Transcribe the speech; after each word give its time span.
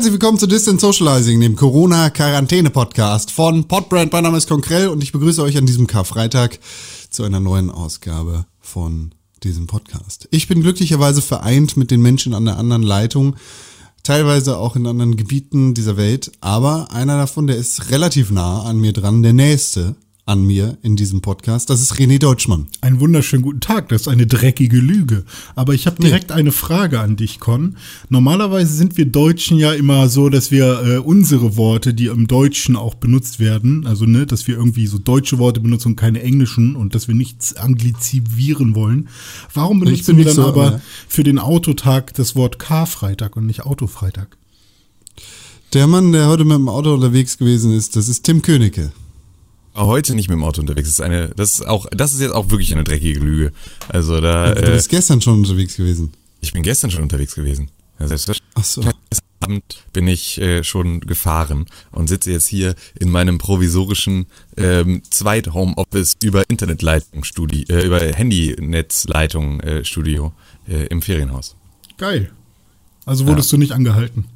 Herzlich 0.00 0.14
willkommen 0.14 0.38
zu 0.38 0.46
Distant 0.46 0.80
Socializing, 0.80 1.40
dem 1.40 1.56
Corona-Quarantäne-Podcast 1.56 3.30
von 3.30 3.68
Podbrand. 3.68 4.10
Mein 4.10 4.22
Name 4.22 4.38
ist 4.38 4.48
Konkrell 4.48 4.88
und 4.88 5.02
ich 5.02 5.12
begrüße 5.12 5.42
euch 5.42 5.58
an 5.58 5.66
diesem 5.66 5.86
Karfreitag 5.86 6.58
zu 7.10 7.22
einer 7.22 7.38
neuen 7.38 7.70
Ausgabe 7.70 8.46
von 8.60 9.10
diesem 9.42 9.66
Podcast. 9.66 10.26
Ich 10.30 10.48
bin 10.48 10.62
glücklicherweise 10.62 11.20
vereint 11.20 11.76
mit 11.76 11.90
den 11.90 12.00
Menschen 12.00 12.32
an 12.32 12.46
der 12.46 12.56
anderen 12.56 12.82
Leitung, 12.82 13.36
teilweise 14.02 14.56
auch 14.56 14.74
in 14.74 14.86
anderen 14.86 15.16
Gebieten 15.16 15.74
dieser 15.74 15.98
Welt, 15.98 16.32
aber 16.40 16.90
einer 16.92 17.18
davon, 17.18 17.46
der 17.46 17.56
ist 17.56 17.90
relativ 17.90 18.30
nah 18.30 18.62
an 18.62 18.78
mir 18.78 18.94
dran, 18.94 19.22
der 19.22 19.34
nächste 19.34 19.96
an 20.30 20.46
mir 20.46 20.78
in 20.82 20.94
diesem 20.94 21.22
Podcast. 21.22 21.70
Das 21.70 21.82
ist 21.82 21.94
René 21.94 22.20
Deutschmann. 22.20 22.68
Einen 22.80 23.00
wunderschönen 23.00 23.42
guten 23.42 23.58
Tag. 23.58 23.88
Das 23.88 24.02
ist 24.02 24.08
eine 24.08 24.28
dreckige 24.28 24.76
Lüge. 24.76 25.24
Aber 25.56 25.74
ich 25.74 25.88
habe 25.88 26.00
direkt 26.00 26.30
nee. 26.30 26.36
eine 26.36 26.52
Frage 26.52 27.00
an 27.00 27.16
dich, 27.16 27.40
Con. 27.40 27.76
Normalerweise 28.10 28.72
sind 28.72 28.96
wir 28.96 29.06
Deutschen 29.06 29.58
ja 29.58 29.72
immer 29.72 30.08
so, 30.08 30.28
dass 30.28 30.52
wir 30.52 30.82
äh, 30.84 30.98
unsere 30.98 31.56
Worte, 31.56 31.94
die 31.94 32.06
im 32.06 32.28
Deutschen 32.28 32.76
auch 32.76 32.94
benutzt 32.94 33.40
werden, 33.40 33.84
also 33.88 34.06
ne, 34.06 34.24
dass 34.24 34.46
wir 34.46 34.54
irgendwie 34.54 34.86
so 34.86 34.98
deutsche 34.98 35.38
Worte 35.38 35.58
benutzen 35.58 35.88
und 35.88 35.96
keine 35.96 36.22
englischen 36.22 36.76
und 36.76 36.94
dass 36.94 37.08
wir 37.08 37.16
nichts 37.16 37.56
anglizivieren 37.56 38.76
wollen. 38.76 39.08
Warum 39.52 39.80
benutzen 39.80 40.16
wir 40.16 40.26
dann 40.26 40.34
so, 40.34 40.46
aber 40.46 40.64
ja. 40.64 40.80
für 41.08 41.24
den 41.24 41.40
Autotag 41.40 42.14
das 42.14 42.36
Wort 42.36 42.60
Karfreitag 42.60 43.36
und 43.36 43.46
nicht 43.46 43.66
Autofreitag? 43.66 44.36
Der 45.74 45.88
Mann, 45.88 46.12
der 46.12 46.28
heute 46.28 46.44
mit 46.44 46.56
dem 46.56 46.68
Auto 46.68 46.94
unterwegs 46.94 47.36
gewesen 47.36 47.72
ist, 47.72 47.96
das 47.96 48.08
ist 48.08 48.22
Tim 48.22 48.42
Königke 48.42 48.92
heute 49.86 50.14
nicht 50.14 50.28
mit 50.28 50.36
dem 50.36 50.44
Auto 50.44 50.60
unterwegs. 50.60 50.88
Das 50.88 50.94
ist 50.94 51.00
eine, 51.00 51.28
das 51.30 51.54
ist 51.54 51.66
auch, 51.66 51.86
das 51.90 52.12
ist 52.12 52.20
jetzt 52.20 52.32
auch 52.32 52.50
wirklich 52.50 52.72
eine 52.72 52.84
dreckige 52.84 53.20
Lüge. 53.20 53.52
Also 53.88 54.20
da. 54.20 54.54
Du 54.54 54.72
bist 54.72 54.92
äh, 54.92 54.96
gestern 54.96 55.20
schon 55.20 55.34
unterwegs 55.34 55.76
gewesen. 55.76 56.12
Ich 56.40 56.52
bin 56.52 56.62
gestern 56.62 56.90
schon 56.90 57.02
unterwegs 57.02 57.34
gewesen. 57.34 57.70
Ja, 57.98 58.08
selbstverständlich. 58.08 58.54
Ach 58.54 58.64
so. 58.64 58.80
Gestern 58.80 59.30
Abend 59.40 59.84
bin 59.92 60.06
ich 60.06 60.40
äh, 60.40 60.62
schon 60.62 61.00
gefahren 61.00 61.66
und 61.92 62.08
sitze 62.08 62.30
jetzt 62.30 62.46
hier 62.46 62.74
in 62.98 63.10
meinem 63.10 63.38
provisorischen 63.38 64.26
ähm, 64.56 65.02
Zweit-Homeoffice 65.08 66.16
über 66.22 66.44
Internetleitung 66.48 67.24
Studio, 67.24 67.64
äh, 67.68 67.86
über 67.86 68.00
Handynetzleitung 68.00 69.60
äh, 69.60 69.84
Studio 69.84 70.32
äh, 70.68 70.86
im 70.86 71.02
Ferienhaus. 71.02 71.56
Geil. 71.96 72.30
Also 73.06 73.26
wurdest 73.26 73.50
ja. 73.50 73.56
du 73.56 73.60
nicht 73.60 73.72
angehalten? 73.72 74.26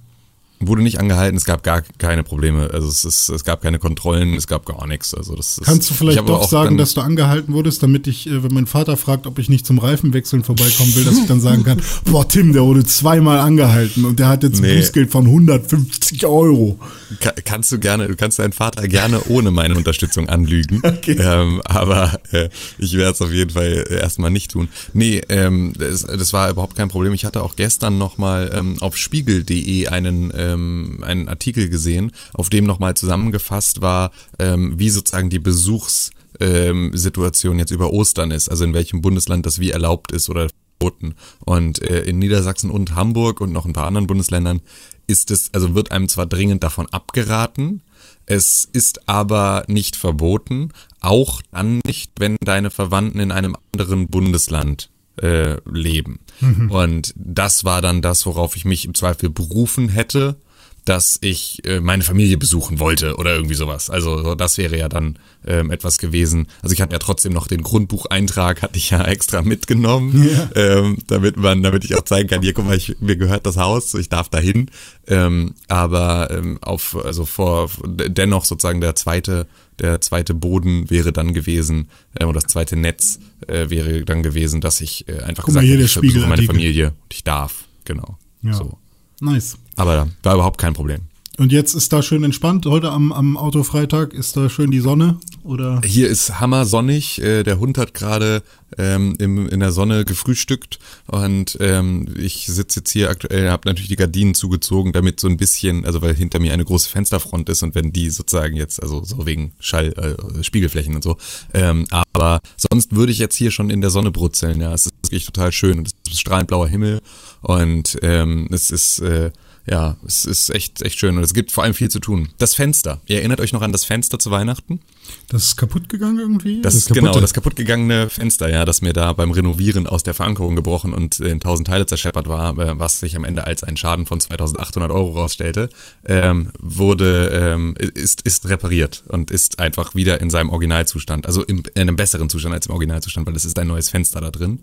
Wurde 0.61 0.83
nicht 0.83 0.99
angehalten, 0.99 1.37
es 1.37 1.45
gab 1.45 1.63
gar 1.63 1.83
keine 1.99 2.23
Probleme. 2.23 2.71
Also 2.73 2.89
es, 2.89 3.05
ist, 3.05 3.29
es 3.29 3.45
gab 3.45 3.63
keine 3.63 3.79
Kontrollen, 3.79 4.35
es 4.35 4.47
gab 4.47 4.65
gar 4.65 4.87
nichts. 4.87 5.15
Also 5.15 5.35
das 5.35 5.59
ist, 5.59 5.65
Kannst 5.65 5.91
du 5.91 5.95
vielleicht 5.95 6.29
doch 6.29 6.49
sagen, 6.49 6.79
dass 6.79 6.95
du 6.95 7.01
angehalten 7.01 7.53
wurdest, 7.53 7.83
damit 7.83 8.07
ich, 8.07 8.27
äh, 8.27 8.43
wenn 8.43 8.55
mein 8.55 8.67
Vater 8.67 8.97
fragt, 8.97 9.27
ob 9.27 9.39
ich 9.39 9.49
nicht 9.49 9.67
zum 9.67 9.79
Reifenwechseln 9.79 10.45
vorbeikommen 10.45 10.95
will, 10.95 11.05
dass 11.05 11.19
ich 11.19 11.27
dann 11.27 11.41
sagen 11.41 11.65
kann, 11.65 11.83
boah, 12.05 12.27
Tim, 12.27 12.53
der 12.53 12.63
wurde 12.63 12.85
zweimal 12.85 13.41
angehalten 13.41 14.05
und 14.05 14.19
der 14.19 14.29
hat 14.29 14.43
jetzt 14.43 14.61
nee. 14.61 14.77
Bußgeld 14.77 15.11
von 15.11 15.27
150 15.27 16.25
Euro. 16.27 16.79
Kann, 17.21 17.35
kannst 17.45 17.73
du 17.73 17.79
gerne, 17.79 18.09
du 18.09 18.17
kannst 18.17 18.39
deinen 18.39 18.53
Vater 18.53 18.87
gerne 18.89 19.21
ohne 19.29 19.51
meine 19.51 19.75
Unterstützung 19.75 20.29
anlügen. 20.29 20.83
Okay. 20.95 21.19
Ähm, 21.21 21.61
aber 21.65 22.21
äh, 22.31 22.49
ich 22.79 22.97
werde 22.97 23.13
es 23.13 23.21
auf 23.21 23.33
jeden 23.33 23.51
Fall 23.51 23.85
erstmal 23.91 24.31
nicht 24.31 24.53
tun. 24.53 24.69
Nee, 24.93 25.23
ähm, 25.29 25.73
das, 25.77 26.03
das 26.03 26.33
war 26.33 26.49
überhaupt 26.51 26.77
kein 26.77 26.89
Problem. 26.89 27.13
Ich 27.15 27.25
hatte 27.25 27.43
auch 27.43 27.57
gestern 27.57 27.99
nochmal 27.99 28.53
ähm, 28.55 28.77
auf 28.81 28.97
spiegel.de 28.97 29.89
einen 29.89 30.31
äh, 30.31 30.44
ähm, 30.53 30.99
einen 31.03 31.29
Artikel 31.29 31.69
gesehen, 31.69 32.13
auf 32.33 32.51
dem 32.51 32.65
nochmal 32.65 32.95
zusammengefasst 32.95 33.81
war, 33.81 34.11
ähm, 34.39 34.79
wie 34.79 34.91
sozusagen 34.91 35.31
die 35.31 35.39
Besuchssituation 35.39 37.55
ähm, 37.55 37.59
jetzt 37.59 37.71
über 37.71 37.93
Ostern 37.93 38.31
ist, 38.31 38.49
also 38.49 38.65
in 38.65 38.75
welchem 38.75 39.01
Bundesland 39.01 39.47
das 39.47 39.59
wie 39.59 39.71
erlaubt 39.71 40.13
ist 40.13 40.29
oder 40.29 40.49
verboten. 40.85 41.15
Und 41.45 41.83
äh, 41.83 42.03
in 42.03 42.19
Niedersachsen 42.19 42.71
und 42.71 42.95
Hamburg 42.95 43.41
und 43.41 43.53
noch 43.53 43.65
ein 43.65 43.73
paar 43.73 43.87
anderen 43.87 44.07
Bundesländern 44.07 44.61
ist 45.07 45.31
es, 45.31 45.53
also 45.53 45.75
wird 45.75 45.93
einem 45.93 46.09
zwar 46.09 46.27
dringend 46.27 46.63
davon 46.63 46.87
abgeraten, 46.91 47.83
es 48.27 48.65
ist 48.65 49.09
aber 49.09 49.65
nicht 49.69 49.97
verboten, 49.97 50.71
auch 51.01 51.43
dann 51.53 51.81
nicht, 51.87 52.13
wenn 52.19 52.37
deine 52.43 52.71
Verwandten 52.71 53.21
in 53.21 53.33
einem 53.33 53.57
anderen 53.73 54.09
Bundesland 54.09 54.91
äh, 55.21 55.57
leben. 55.71 56.21
Mhm. 56.41 56.71
Und 56.71 57.15
das 57.17 57.65
war 57.65 57.83
dann 57.83 58.03
das, 58.03 58.27
worauf 58.27 58.57
ich 58.57 58.65
mich 58.65 58.85
im 58.85 58.95
Zweifel 58.95 59.31
berufen 59.31 59.89
hätte, 59.89 60.37
dass 60.85 61.19
ich 61.23 61.65
äh, 61.67 61.81
meine 61.81 62.03
Familie 62.03 62.37
besuchen 62.37 62.79
wollte 62.79 63.17
oder 63.17 63.35
irgendwie 63.35 63.55
sowas. 63.55 63.89
Also 63.89 64.35
das 64.35 64.59
wäre 64.59 64.79
ja 64.79 64.89
dann 64.89 65.19
ähm, 65.47 65.71
etwas 65.71 65.99
gewesen. 65.99 66.47
Also 66.63 66.75
ich 66.75 66.83
hatte 66.83 66.93
ja 66.93 66.99
trotzdem 66.99 67.33
noch 67.33 67.47
den 67.47 67.63
Grundbucheintrag, 67.63 68.61
hatte 68.61 68.77
ich 68.77 68.91
ja 68.91 69.03
extra 69.07 69.43
mitgenommen, 69.43 70.29
ja. 70.29 70.51
ähm, 70.55 70.99
damit 71.07 71.37
man, 71.37 71.63
damit 71.63 71.85
ich 71.85 71.95
auch 71.97 72.05
zeigen 72.05 72.29
kann, 72.29 72.43
hier 72.43 72.53
guck 72.53 72.67
mal, 72.67 72.77
ich, 72.77 72.97
mir 73.01 73.17
gehört 73.17 73.47
das 73.47 73.57
Haus, 73.57 73.95
ich 73.95 74.11
darf 74.11 74.29
dahin. 74.29 74.71
Ähm, 75.07 75.55
aber 75.69 76.31
ähm, 76.31 76.59
auf, 76.61 76.97
also 77.03 77.25
vor 77.25 77.71
dennoch 77.87 78.45
sozusagen 78.45 78.81
der 78.81 78.95
zweite, 78.95 79.47
der 79.79 80.01
zweite 80.01 80.35
Boden 80.35 80.91
wäre 80.91 81.13
dann 81.13 81.33
gewesen, 81.33 81.89
äh, 82.15 82.25
oder 82.25 82.41
das 82.41 82.51
zweite 82.51 82.77
Netz 82.77 83.21
äh, 83.47 83.71
wäre 83.71 84.05
dann 84.05 84.23
gewesen, 84.23 84.61
dass 84.61 84.83
ich 84.83 85.09
äh, 85.09 85.21
einfach 85.21 85.45
guck 85.45 85.55
gesagt 85.55 85.67
habe, 85.67 85.83
ich 85.83 85.95
besuche 85.95 86.27
meine 86.27 86.43
Familie 86.43 86.89
und 86.89 87.15
ich 87.15 87.25
darf. 87.25 87.65
Genau. 87.85 88.19
Ja. 88.43 88.53
So. 88.53 88.79
Nice. 89.21 89.57
Aber 89.77 90.09
war 90.23 90.35
überhaupt 90.35 90.59
kein 90.59 90.75
Problem. 90.75 91.01
Und 91.37 91.51
jetzt 91.51 91.75
ist 91.75 91.93
da 91.93 92.01
schön 92.01 92.23
entspannt. 92.23 92.65
Heute 92.65 92.93
am, 92.93 93.11
am 93.11 93.37
Autofreitag 93.37 94.13
ist 94.13 94.37
da 94.37 94.49
schön 94.49 94.71
die 94.71 94.79
Sonne, 94.79 95.19
oder? 95.43 95.81
Hier 95.85 96.09
ist 96.09 96.39
hammer 96.39 96.65
sonnig. 96.65 97.21
Äh, 97.21 97.43
der 97.43 97.59
Hund 97.59 97.77
hat 97.77 97.93
gerade 97.93 98.45
ähm, 98.79 99.17
im, 99.19 99.49
in 99.49 99.59
der 99.59 99.73
Sonne 99.73 100.05
gefrühstückt 100.05 100.79
und 101.09 101.57
ähm, 101.59 102.07
ich 102.17 102.47
sitze 102.47 102.81
jetzt 102.81 102.91
hier 102.91 103.11
aktuell, 103.11 103.51
habe 103.51 103.69
natürlich 103.69 103.89
die 103.89 103.97
Gardinen 103.97 104.35
zugezogen, 104.35 104.93
damit 104.93 105.19
so 105.19 105.27
ein 105.27 105.37
bisschen, 105.37 105.85
also 105.85 106.03
weil 106.03 106.15
hinter 106.15 106.39
mir 106.39 106.53
eine 106.53 106.65
große 106.65 106.89
Fensterfront 106.89 107.49
ist 107.49 107.65
und 107.65 107.75
wenn 107.75 107.93
die 107.93 108.11
sozusagen 108.11 108.55
jetzt, 108.55 108.81
also 108.81 109.03
so 109.03 109.27
wegen 109.27 109.53
Schall, 109.59 109.93
äh, 109.93 110.45
Spiegelflächen 110.45 110.95
und 110.95 111.03
so, 111.03 111.17
ähm, 111.53 111.87
aber 112.13 112.41
sonst 112.57 112.95
würde 112.95 113.11
ich 113.11 113.19
jetzt 113.19 113.35
hier 113.35 113.51
schon 113.51 113.71
in 113.71 113.81
der 113.81 113.91
Sonne 113.91 114.13
brutzeln. 114.13 114.61
Ja, 114.61 114.73
es 114.73 114.87
ist 114.87 114.93
wirklich 115.03 115.27
total 115.27 115.51
schön 115.51 115.79
und 115.79 115.89
es 115.89 116.13
ist 116.13 116.21
strahlend 116.21 116.47
blauer 116.47 116.69
Himmel 116.69 117.01
und 117.43 117.99
ähm, 118.03 118.49
es 118.53 118.71
ist 118.71 119.01
äh, 119.01 119.33
ja, 119.67 119.97
es 120.07 120.27
ist 120.27 120.51
echt, 120.51 120.83
echt 120.83 120.99
schön 120.99 121.17
und 121.17 121.23
es 121.23 121.33
gibt 121.33 121.51
vor 121.51 121.65
allem 121.65 121.75
viel 121.75 121.91
zu 121.91 121.99
tun. 121.99 122.29
Das 122.39 122.55
Fenster. 122.55 123.01
Ihr 123.07 123.19
erinnert 123.19 123.41
euch 123.41 123.53
noch 123.53 123.63
an 123.63 123.73
das 123.73 123.85
Fenster 123.85 124.19
zu 124.19 124.31
Weihnachten? 124.31 124.81
Das 125.29 125.43
ist 125.43 125.57
kaputt 125.57 125.89
gegangen 125.89 126.19
irgendwie? 126.19 126.61
Das, 126.61 126.75
ist 126.75 126.93
genau, 126.93 127.19
das 127.19 127.33
kaputtgegangene 127.33 128.11
Fenster, 128.11 128.49
ja, 128.51 128.65
das 128.65 128.83
mir 128.83 128.93
da 128.93 129.13
beim 129.13 129.31
Renovieren 129.31 129.87
aus 129.87 130.03
der 130.03 130.13
Verankerung 130.13 130.55
gebrochen 130.55 130.93
und 130.93 131.19
in 131.21 131.41
tausend 131.41 131.67
Teile 131.67 131.87
zerscheppert 131.87 132.29
war, 132.29 132.59
äh, 132.59 132.79
was 132.79 133.01
sich 133.01 133.17
am 133.17 133.25
Ende 133.25 133.47
als 133.47 133.65
ein 133.65 133.77
Schaden 133.77 134.07
von 134.07 134.21
2800 134.21 134.91
Euro 134.91 135.13
rausstellte, 135.13 135.71
ähm, 136.05 136.51
wurde, 136.59 137.29
ähm, 137.33 137.75
ist, 137.79 138.23
ist 138.23 138.49
repariert 138.49 139.03
und 139.09 139.31
ist 139.31 139.61
einfach 139.61 139.95
wieder 139.95 140.21
in 140.21 140.29
seinem 140.29 140.51
Originalzustand, 140.51 141.27
also 141.27 141.43
in, 141.43 141.63
in 141.75 141.83
einem 141.83 141.97
besseren 141.97 142.29
Zustand 142.29 142.55
als 142.55 142.67
im 142.67 142.73
Originalzustand, 142.73 143.27
weil 143.27 143.37
es 143.37 143.45
ist 143.45 143.59
ein 143.59 143.69
neues 143.69 143.89
Fenster 143.89 144.21
da 144.21 144.31
drin. 144.31 144.61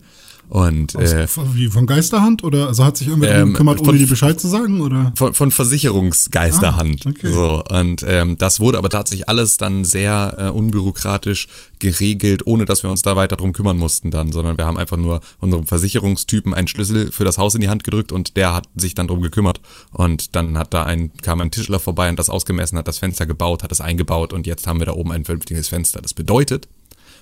Und, 0.51 0.97
Aus, 0.97 1.13
äh, 1.13 1.27
wie 1.53 1.67
von 1.67 1.85
Geisterhand 1.85 2.43
oder 2.43 2.67
also 2.67 2.83
hat 2.83 2.97
sich 2.97 3.07
irgendwer 3.07 3.33
ähm, 3.35 3.53
gekümmert, 3.53 3.79
ohne 3.87 3.97
dir 3.97 4.05
Bescheid 4.05 4.37
zu 4.37 4.49
sagen 4.49 4.81
oder? 4.81 5.13
Von, 5.15 5.33
von 5.33 5.49
Versicherungsgeisterhand. 5.49 7.05
Ah, 7.05 7.09
okay. 7.09 7.31
So 7.31 7.63
und 7.69 8.03
ähm, 8.05 8.37
das 8.37 8.59
wurde 8.59 8.77
aber 8.77 8.89
tatsächlich 8.89 9.29
alles 9.29 9.55
dann 9.55 9.85
sehr 9.85 10.35
äh, 10.37 10.49
unbürokratisch 10.49 11.47
geregelt, 11.79 12.45
ohne 12.47 12.65
dass 12.65 12.83
wir 12.83 12.89
uns 12.89 13.01
da 13.01 13.15
weiter 13.15 13.37
drum 13.37 13.53
kümmern 13.53 13.77
mussten 13.77 14.11
dann, 14.11 14.33
sondern 14.33 14.57
wir 14.57 14.65
haben 14.65 14.75
einfach 14.75 14.97
nur 14.97 15.21
unserem 15.39 15.67
Versicherungstypen 15.67 16.53
einen 16.53 16.67
Schlüssel 16.67 17.13
für 17.13 17.23
das 17.23 17.37
Haus 17.37 17.55
in 17.55 17.61
die 17.61 17.69
Hand 17.69 17.85
gedrückt 17.85 18.11
und 18.11 18.35
der 18.35 18.53
hat 18.53 18.67
sich 18.75 18.93
dann 18.93 19.07
drum 19.07 19.21
gekümmert 19.21 19.61
und 19.93 20.35
dann 20.35 20.57
hat 20.57 20.73
da 20.73 20.83
ein 20.83 21.13
kam 21.21 21.39
ein 21.39 21.51
Tischler 21.51 21.79
vorbei 21.79 22.09
und 22.09 22.19
das 22.19 22.29
ausgemessen, 22.29 22.77
hat 22.77 22.89
das 22.89 22.97
Fenster 22.97 23.25
gebaut, 23.25 23.63
hat 23.63 23.71
das 23.71 23.79
eingebaut 23.79 24.33
und 24.33 24.45
jetzt 24.45 24.67
haben 24.67 24.79
wir 24.79 24.87
da 24.87 24.91
oben 24.91 25.13
ein 25.13 25.23
vernünftiges 25.23 25.69
Fenster. 25.69 26.01
Das 26.01 26.13
bedeutet, 26.13 26.67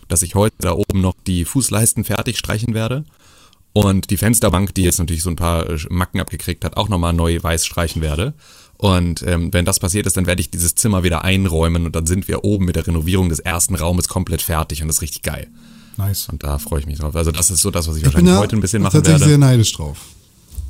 dass 0.07 0.23
ich 0.23 0.33
heute 0.33 0.55
da 0.57 0.73
oben 0.73 1.01
noch 1.01 1.13
die 1.27 1.45
Fußleisten 1.45 2.05
fertig 2.05 2.39
streichen 2.39 2.73
werde 2.73 3.05
und 3.73 4.09
die 4.09 4.17
Fensterbank, 4.17 4.73
die 4.73 4.83
jetzt 4.83 4.99
natürlich 4.99 5.23
so 5.23 5.29
ein 5.29 5.35
paar 5.35 5.69
äh, 5.69 5.77
Macken 5.89 6.19
abgekriegt 6.19 6.65
hat, 6.65 6.77
auch 6.77 6.89
nochmal 6.89 7.13
neu 7.13 7.37
weiß 7.41 7.65
streichen 7.65 8.01
werde. 8.01 8.33
Und 8.77 9.23
ähm, 9.23 9.51
wenn 9.53 9.65
das 9.65 9.79
passiert 9.79 10.07
ist, 10.07 10.15
dann 10.15 10.25
werde 10.25 10.41
ich 10.41 10.49
dieses 10.49 10.73
Zimmer 10.75 11.03
wieder 11.03 11.23
einräumen 11.23 11.85
und 11.85 11.95
dann 11.95 12.05
sind 12.05 12.27
wir 12.29 12.45
oben 12.45 12.65
mit 12.65 12.77
der 12.77 12.87
Renovierung 12.87 13.27
des 13.27 13.39
ersten 13.39 13.75
Raumes 13.75 14.07
komplett 14.07 14.41
fertig 14.41 14.81
und 14.81 14.87
das 14.87 14.97
ist 14.97 15.01
richtig 15.01 15.21
geil. 15.21 15.47
Nice. 15.97 16.29
Und 16.31 16.43
da 16.43 16.57
freue 16.59 16.79
ich 16.79 16.85
mich 16.85 16.97
drauf. 16.99 17.13
Also 17.15 17.31
das 17.31 17.51
ist 17.51 17.59
so 17.59 17.71
das, 17.71 17.89
was 17.89 17.97
ich, 17.97 18.03
ich 18.03 18.05
wahrscheinlich 18.05 18.35
heute 18.35 18.55
ein 18.55 18.61
bisschen 18.61 18.81
machen 18.81 18.93
werde. 18.93 19.11
Ich 19.11 19.19
bin 19.19 19.27
sehr 19.27 19.37
neidisch 19.37 19.73
drauf. 19.73 19.97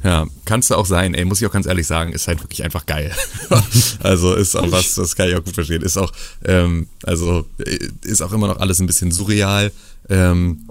Ja, 0.03 0.25
kannst 0.45 0.71
du 0.71 0.75
auch 0.75 0.85
sein, 0.85 1.13
ey, 1.13 1.25
muss 1.25 1.41
ich 1.41 1.47
auch 1.47 1.51
ganz 1.51 1.65
ehrlich 1.65 1.85
sagen, 1.85 2.13
ist 2.13 2.27
halt 2.27 2.41
wirklich 2.41 2.63
einfach 2.63 2.85
geil. 2.85 3.11
also 3.99 4.33
ist 4.33 4.55
auch 4.55 4.71
was, 4.71 4.95
das 4.95 5.15
kann 5.15 5.27
ich 5.27 5.35
auch 5.35 5.43
gut 5.43 5.53
verstehen. 5.53 5.81
Ist 5.81 5.97
auch, 5.97 6.11
ähm, 6.45 6.87
also 7.03 7.45
äh, 7.59 7.77
ist 8.03 8.21
auch 8.21 8.31
immer 8.31 8.47
noch 8.47 8.57
alles 8.57 8.79
ein 8.79 8.87
bisschen 8.87 9.11
surreal. 9.11 9.71
Ähm, 10.09 10.67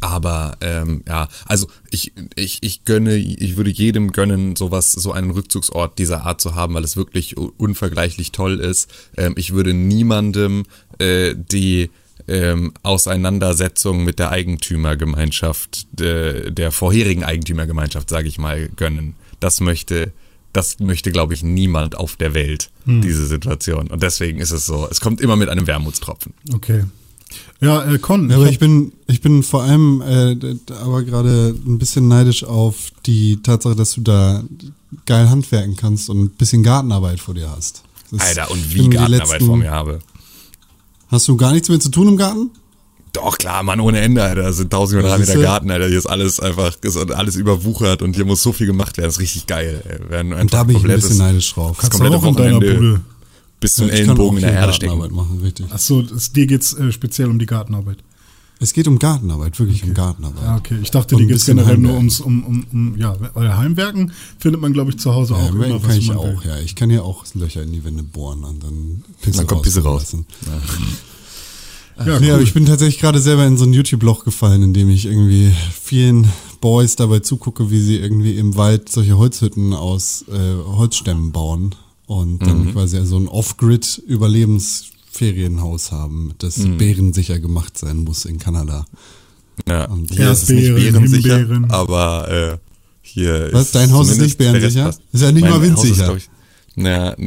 aber 0.00 0.56
ähm, 0.60 1.02
ja, 1.06 1.28
also 1.46 1.68
ich, 1.90 2.12
ich, 2.34 2.58
ich 2.62 2.84
gönne, 2.84 3.16
ich 3.16 3.56
würde 3.56 3.70
jedem 3.70 4.12
gönnen, 4.12 4.56
sowas, 4.56 4.92
so 4.92 5.12
einen 5.12 5.30
Rückzugsort 5.30 5.98
dieser 5.98 6.24
Art 6.24 6.40
zu 6.40 6.54
haben, 6.54 6.74
weil 6.74 6.84
es 6.84 6.96
wirklich 6.96 7.36
unvergleichlich 7.36 8.32
toll 8.32 8.60
ist. 8.60 8.90
Ähm, 9.16 9.34
ich 9.36 9.52
würde 9.52 9.74
niemandem 9.74 10.64
äh, 10.98 11.34
die 11.36 11.90
ähm, 12.26 12.72
Auseinandersetzung 12.82 14.04
mit 14.04 14.18
der 14.18 14.30
Eigentümergemeinschaft, 14.30 15.86
de, 15.92 16.50
der 16.50 16.72
vorherigen 16.72 17.24
Eigentümergemeinschaft, 17.24 18.08
sage 18.08 18.28
ich 18.28 18.38
mal, 18.38 18.68
gönnen. 18.76 19.14
Das 19.40 19.60
möchte 19.60 20.12
das 20.52 20.80
möchte, 20.80 21.12
glaube 21.12 21.34
ich, 21.34 21.42
niemand 21.42 21.96
auf 21.96 22.16
der 22.16 22.34
Welt, 22.34 22.70
hm. 22.84 23.02
diese 23.02 23.26
Situation. 23.26 23.88
Und 23.88 24.02
deswegen 24.02 24.40
ist 24.40 24.50
es 24.50 24.66
so, 24.66 24.88
es 24.90 25.00
kommt 25.00 25.20
immer 25.20 25.36
mit 25.36 25.48
einem 25.48 25.66
Wermutstropfen. 25.66 26.32
Okay. 26.52 26.84
Ja, 27.60 27.84
äh, 27.84 27.98
Con. 27.98 28.30
Ja, 28.30 28.36
aber 28.36 28.48
ich 28.48 28.58
bin, 28.58 28.92
ich 29.06 29.20
bin 29.20 29.42
vor 29.42 29.62
allem 29.62 30.02
äh, 30.02 30.36
aber 30.82 31.02
gerade 31.02 31.54
ein 31.66 31.78
bisschen 31.78 32.08
neidisch 32.08 32.44
auf 32.44 32.92
die 33.06 33.42
Tatsache, 33.42 33.74
dass 33.74 33.92
du 33.92 34.00
da 34.00 34.42
geil 35.06 35.28
handwerken 35.28 35.76
kannst 35.76 36.08
und 36.08 36.22
ein 36.22 36.30
bisschen 36.30 36.62
Gartenarbeit 36.62 37.20
vor 37.20 37.34
dir 37.34 37.50
hast. 37.50 37.82
Das 38.10 38.20
Alter, 38.20 38.50
und 38.50 38.74
wie 38.74 38.88
Gartenarbeit 38.88 39.30
letzten, 39.30 39.46
vor 39.46 39.56
mir 39.56 39.70
habe. 39.70 39.98
Hast 41.08 41.26
du 41.28 41.36
gar 41.36 41.52
nichts 41.52 41.68
mehr 41.68 41.80
zu 41.80 41.90
tun 41.90 42.08
im 42.08 42.16
Garten? 42.16 42.50
Doch, 43.12 43.38
klar, 43.38 43.62
Mann, 43.62 43.80
ohne 43.80 44.00
Ende, 44.00 44.22
Alter. 44.22 44.42
Das 44.42 44.58
sind 44.58 44.66
1000 44.66 45.00
Quadratmeter 45.00 45.40
Garten, 45.40 45.70
Alter. 45.70 45.88
Hier 45.88 45.98
ist 45.98 46.06
alles 46.06 46.38
einfach, 46.40 46.76
ist 46.82 46.96
alles 46.96 47.36
überwuchert 47.36 48.02
und 48.02 48.14
hier 48.14 48.24
muss 48.24 48.42
so 48.42 48.52
viel 48.52 48.66
gemacht 48.66 48.96
werden. 48.96 49.08
Das 49.08 49.14
ist 49.14 49.20
richtig 49.20 49.46
geil, 49.46 49.82
ey. 49.88 50.10
Werden 50.10 50.32
und 50.32 50.52
da 50.52 50.64
bin 50.64 50.76
ich 50.76 50.84
ein 50.84 50.90
bisschen 50.90 51.18
neidisch 51.18 51.52
drauf. 51.52 51.78
Das 51.80 51.90
Kannst 51.90 52.00
komplette 52.00 52.22
Wochenende 52.22 53.00
bis 53.60 53.74
zum 53.74 53.88
ja, 53.88 53.94
Ellenbogen 53.94 54.38
in 54.38 54.42
der 54.42 54.52
Erde 54.52 54.72
stecken. 54.72 54.98
Machen, 55.14 55.40
richtig. 55.42 55.70
Achso, 55.70 56.02
dir 56.02 56.46
geht's 56.46 56.74
äh, 56.74 56.92
speziell 56.92 57.28
um 57.28 57.38
die 57.38 57.46
Gartenarbeit. 57.46 57.98
Es 58.60 58.72
geht 58.72 58.88
um 58.88 58.98
Gartenarbeit, 58.98 59.58
wirklich 59.60 59.82
okay. 59.82 59.90
um 59.90 59.94
Gartenarbeit. 59.94 60.42
Ja, 60.42 60.56
okay. 60.56 60.78
Ich 60.82 60.90
dachte, 60.90 61.14
die 61.14 61.26
geht 61.26 61.44
generell 61.44 61.76
Heimwerken. 61.76 61.82
nur 61.82 61.96
ums, 61.96 62.20
um, 62.20 62.44
um, 62.44 62.66
um, 62.72 62.96
ja, 62.96 63.16
weil 63.34 63.56
Heimwerken 63.56 64.10
findet 64.38 64.60
man, 64.60 64.72
glaube 64.72 64.90
ich, 64.90 64.98
zu 64.98 65.14
Hause 65.14 65.34
ja, 65.34 65.40
auch 65.40 65.50
immer, 65.50 65.78
kann 65.78 65.96
ich 65.96 66.10
auch, 66.10 66.24
will. 66.24 66.38
ja. 66.44 66.58
Ich 66.58 66.74
kann 66.74 66.90
ja 66.90 67.02
auch 67.02 67.24
Löcher 67.34 67.62
in 67.62 67.72
die 67.72 67.84
Wände 67.84 68.02
bohren 68.02 68.42
und 68.42 68.62
dann 68.64 69.04
Pisse 69.20 69.38
dann 69.38 69.46
kommt 69.46 69.62
Pisse 69.62 69.82
raus. 69.82 70.12
Ja. 70.12 70.18
Ja, 72.04 72.20
nee, 72.20 72.26
cool. 72.26 72.34
aber 72.34 72.42
ich 72.42 72.54
bin 72.54 72.64
tatsächlich 72.64 73.00
gerade 73.00 73.18
selber 73.20 73.44
in 73.44 73.56
so 73.56 73.64
ein 73.64 73.72
YouTube-Loch 73.72 74.24
gefallen, 74.24 74.62
in 74.62 74.72
dem 74.72 74.88
ich 74.88 75.06
irgendwie 75.06 75.52
vielen 75.72 76.28
Boys 76.60 76.94
dabei 76.94 77.18
zugucke, 77.20 77.72
wie 77.72 77.80
sie 77.80 77.96
irgendwie 77.96 78.36
im 78.36 78.56
Wald 78.56 78.88
solche 78.88 79.18
Holzhütten 79.18 79.74
aus 79.74 80.24
äh, 80.28 80.54
Holzstämmen 80.64 81.32
bauen 81.32 81.74
und 82.08 82.40
dann 82.40 82.64
mhm. 82.64 82.72
quasi 82.72 83.06
so 83.06 83.16
ein 83.18 83.28
Off-Grid-Überlebensferienhaus 83.28 85.92
haben, 85.92 86.32
das 86.38 86.56
mhm. 86.56 86.78
bärensicher 86.78 87.38
gemacht 87.38 87.78
sein 87.78 87.98
muss 87.98 88.24
in 88.24 88.38
Kanada. 88.38 88.86
Ja, 89.68 89.84
und 89.84 90.10
hier 90.10 90.30
ist 90.30 90.44
es 90.44 90.48
nicht 90.48 90.74
bärensicher, 90.74 91.46
aber 91.68 92.30
äh, 92.30 92.56
hier 93.02 93.50
Was, 93.52 93.72
dein 93.72 93.92
Haus 93.92 94.08
ist 94.08 94.20
nicht 94.20 94.38
bärensicher? 94.38 94.94
Ist 95.12 95.22
ja 95.22 95.32
nicht 95.32 95.46
mal 95.46 95.60
windsicher. 95.60 96.16
Naja, 96.76 97.14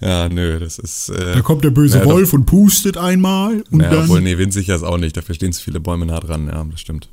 Ja, 0.00 0.28
nö, 0.28 0.60
das 0.60 0.78
ist. 0.78 1.08
Äh, 1.08 1.34
da 1.34 1.40
kommt 1.40 1.64
der 1.64 1.70
böse 1.70 1.98
ja, 1.98 2.04
Wolf 2.04 2.30
doch. 2.30 2.38
und 2.38 2.46
pustet 2.46 2.96
einmal. 2.96 3.64
Und 3.70 3.80
ja, 3.80 3.90
dann 3.90 4.04
obwohl, 4.04 4.20
nee, 4.20 4.38
windsicher 4.38 4.76
ist 4.76 4.84
auch 4.84 4.98
nicht. 4.98 5.16
Dafür 5.16 5.34
stehen 5.34 5.52
zu 5.52 5.60
viele 5.60 5.80
Bäume 5.80 6.06
nah 6.06 6.20
dran. 6.20 6.46
Ja, 6.46 6.64
das 6.64 6.80
stimmt. 6.80 7.08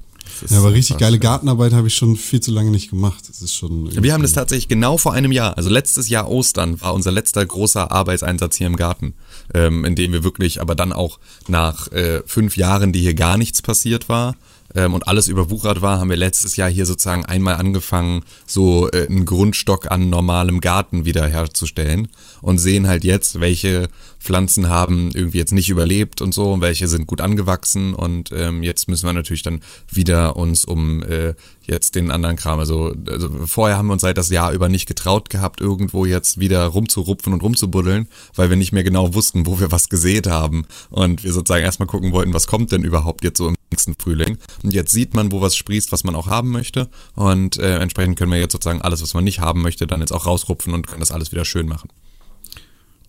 Ja, 0.50 0.60
aber 0.60 0.74
richtig 0.74 0.98
geile 0.98 1.20
Gartenarbeit 1.20 1.74
habe 1.74 1.88
ich 1.88 1.96
schon 1.96 2.16
viel 2.16 2.40
zu 2.40 2.52
lange 2.52 2.72
nicht 2.72 2.90
gemacht. 2.90 3.30
Das 3.30 3.42
ist 3.42 3.54
schon. 3.54 3.90
Wir 4.02 4.14
haben 4.14 4.22
das 4.22 4.34
tatsächlich 4.34 4.68
genau 4.68 4.98
vor 4.98 5.14
einem 5.14 5.32
Jahr, 5.32 5.58
also 5.58 5.70
letztes 5.70 6.10
Jahr 6.10 6.30
Ostern 6.30 6.82
war 6.82 6.94
unser 6.94 7.12
letzter 7.12 7.46
großer 7.46 7.92
Arbeitseinsatz 7.92 8.56
hier 8.58 8.68
im 8.68 8.76
Garten, 8.76 9.14
ähm, 9.54 9.86
in 9.86 9.96
dem 9.96 10.14
wir 10.14 10.24
wirklich, 10.24 10.62
aber 10.62 10.76
dann 10.76 10.94
auch 10.94 11.20
nach 11.48 11.92
äh, 11.92 12.22
fünf 12.26 12.58
Jahren, 12.58 12.92
die 12.92 13.02
hier 13.02 13.14
gar 13.14 13.38
nichts 13.38 13.62
passiert 13.62 14.10
war, 14.10 14.36
ähm, 14.76 14.94
und 14.94 15.08
alles 15.08 15.28
überwuchert 15.28 15.82
war, 15.82 16.00
haben 16.00 16.10
wir 16.10 16.18
letztes 16.18 16.58
Jahr 16.58 16.70
hier 16.70 16.86
sozusagen 16.86 17.26
einmal 17.26 17.56
angefangen, 17.56 18.24
so 18.46 18.90
äh, 18.92 19.08
einen 19.08 19.26
Grundstock 19.26 19.92
an 19.92 20.10
normalem 20.10 20.60
Garten 20.60 21.06
wiederherzustellen 21.06 22.10
und 22.42 22.58
sehen 22.58 22.88
halt 22.88 23.04
jetzt, 23.04 23.40
welche 23.40 23.88
Pflanzen 24.26 24.70
haben 24.70 25.12
irgendwie 25.14 25.38
jetzt 25.38 25.52
nicht 25.52 25.70
überlebt 25.70 26.20
und 26.20 26.34
so, 26.34 26.52
und 26.52 26.62
welche 26.62 26.88
sind 26.88 27.06
gut 27.06 27.22
angewachsen. 27.22 27.94
Und 27.94 28.32
ähm, 28.32 28.64
jetzt 28.64 28.90
müssen 28.90 29.06
wir 29.06 29.14
natürlich 29.14 29.44
dann 29.44 29.62
wieder 29.88 30.36
uns 30.36 30.66
um 30.66 31.04
äh, 31.04 31.36
jetzt 31.62 31.94
den 31.96 32.10
anderen 32.10 32.36
Kram, 32.36 32.60
also, 32.60 32.94
also 33.08 33.30
vorher 33.46 33.78
haben 33.78 33.88
wir 33.88 33.94
uns 33.94 34.02
seit 34.02 34.18
das 34.18 34.30
Jahr 34.30 34.52
über 34.52 34.68
nicht 34.68 34.88
getraut 34.88 35.30
gehabt, 35.30 35.62
irgendwo 35.62 36.06
jetzt 36.06 36.40
wieder 36.40 36.66
rumzurupfen 36.66 37.34
und 37.34 37.44
rumzubuddeln, 37.44 38.08
weil 38.36 38.50
wir 38.50 38.58
nicht 38.58 38.72
mehr 38.72 38.84
genau 38.84 39.14
wussten, 39.14 39.46
wo 39.46 39.60
wir 39.60 39.72
was 39.72 39.90
gesät 39.90 40.28
haben. 40.28 40.66
Und 40.90 41.24
wir 41.24 41.32
sozusagen 41.32 41.64
erstmal 41.64 41.88
gucken 41.88 42.12
wollten, 42.12 42.34
was 42.34 42.48
kommt 42.48 42.72
denn 42.72 42.84
überhaupt 42.84 43.24
jetzt 43.24 43.38
so 43.38 43.48
im 43.48 43.56
nächsten 43.72 43.96
Frühling. 43.96 44.38
Und 44.64 44.74
jetzt 44.74 44.92
sieht 44.92 45.14
man, 45.14 45.32
wo 45.32 45.42
was 45.42 45.56
sprießt, 45.56 45.92
was 45.92 46.04
man 46.04 46.16
auch 46.16 46.28
haben 46.28 46.50
möchte. 46.50 46.90
Und 47.14 47.58
äh, 47.58 47.78
entsprechend 47.78 48.18
können 48.18 48.32
wir 48.32 48.40
jetzt 48.40 48.54
sozusagen 48.54 48.82
alles, 48.82 49.04
was 49.04 49.14
man 49.14 49.24
nicht 49.24 49.40
haben 49.40 49.62
möchte, 49.62 49.86
dann 49.86 50.02
jetzt 50.02 50.14
auch 50.14 50.26
rausrupfen 50.26 50.74
und 50.74 50.88
können 50.88 51.02
das 51.02 51.12
alles 51.12 51.32
wieder 51.32 51.46
schön 51.46 51.68
machen. 51.68 51.90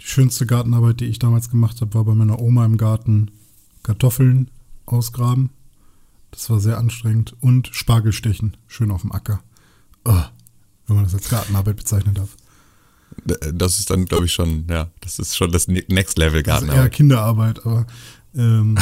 Schönste 0.09 0.47
Gartenarbeit, 0.47 1.01
die 1.01 1.07
ich 1.07 1.19
damals 1.19 1.51
gemacht 1.51 1.81
habe, 1.81 1.93
war 1.95 2.05
bei 2.05 2.15
meiner 2.15 2.39
Oma 2.39 2.65
im 2.65 2.77
Garten 2.77 3.33
Kartoffeln 3.83 4.53
ausgraben. 4.87 5.51
Das 6.31 6.49
war 6.49 6.61
sehr 6.61 6.79
anstrengend. 6.79 7.35
Und 7.41 7.71
Spargelstechen, 7.73 8.57
schön 8.69 8.93
auf 8.93 9.01
dem 9.01 9.11
Acker. 9.11 9.41
Oh, 10.05 10.23
wenn 10.87 10.95
man 10.95 11.05
das 11.07 11.15
als 11.15 11.29
Gartenarbeit 11.29 11.75
bezeichnen 11.75 12.15
darf. 12.15 12.37
Das 13.53 13.81
ist 13.81 13.91
dann, 13.91 14.05
glaube 14.05 14.27
ich, 14.27 14.33
schon, 14.33 14.69
ja, 14.71 14.89
das 15.01 15.19
ist 15.19 15.37
schon 15.37 15.51
das 15.51 15.67
Next 15.67 16.19
Level 16.19 16.45
Gartenarbeit. 16.45 16.69
Das 16.69 16.85
ist 16.85 16.85
eher 16.85 16.91
Kinderarbeit, 16.91 17.67
aber 17.67 17.87
ähm, 18.37 18.79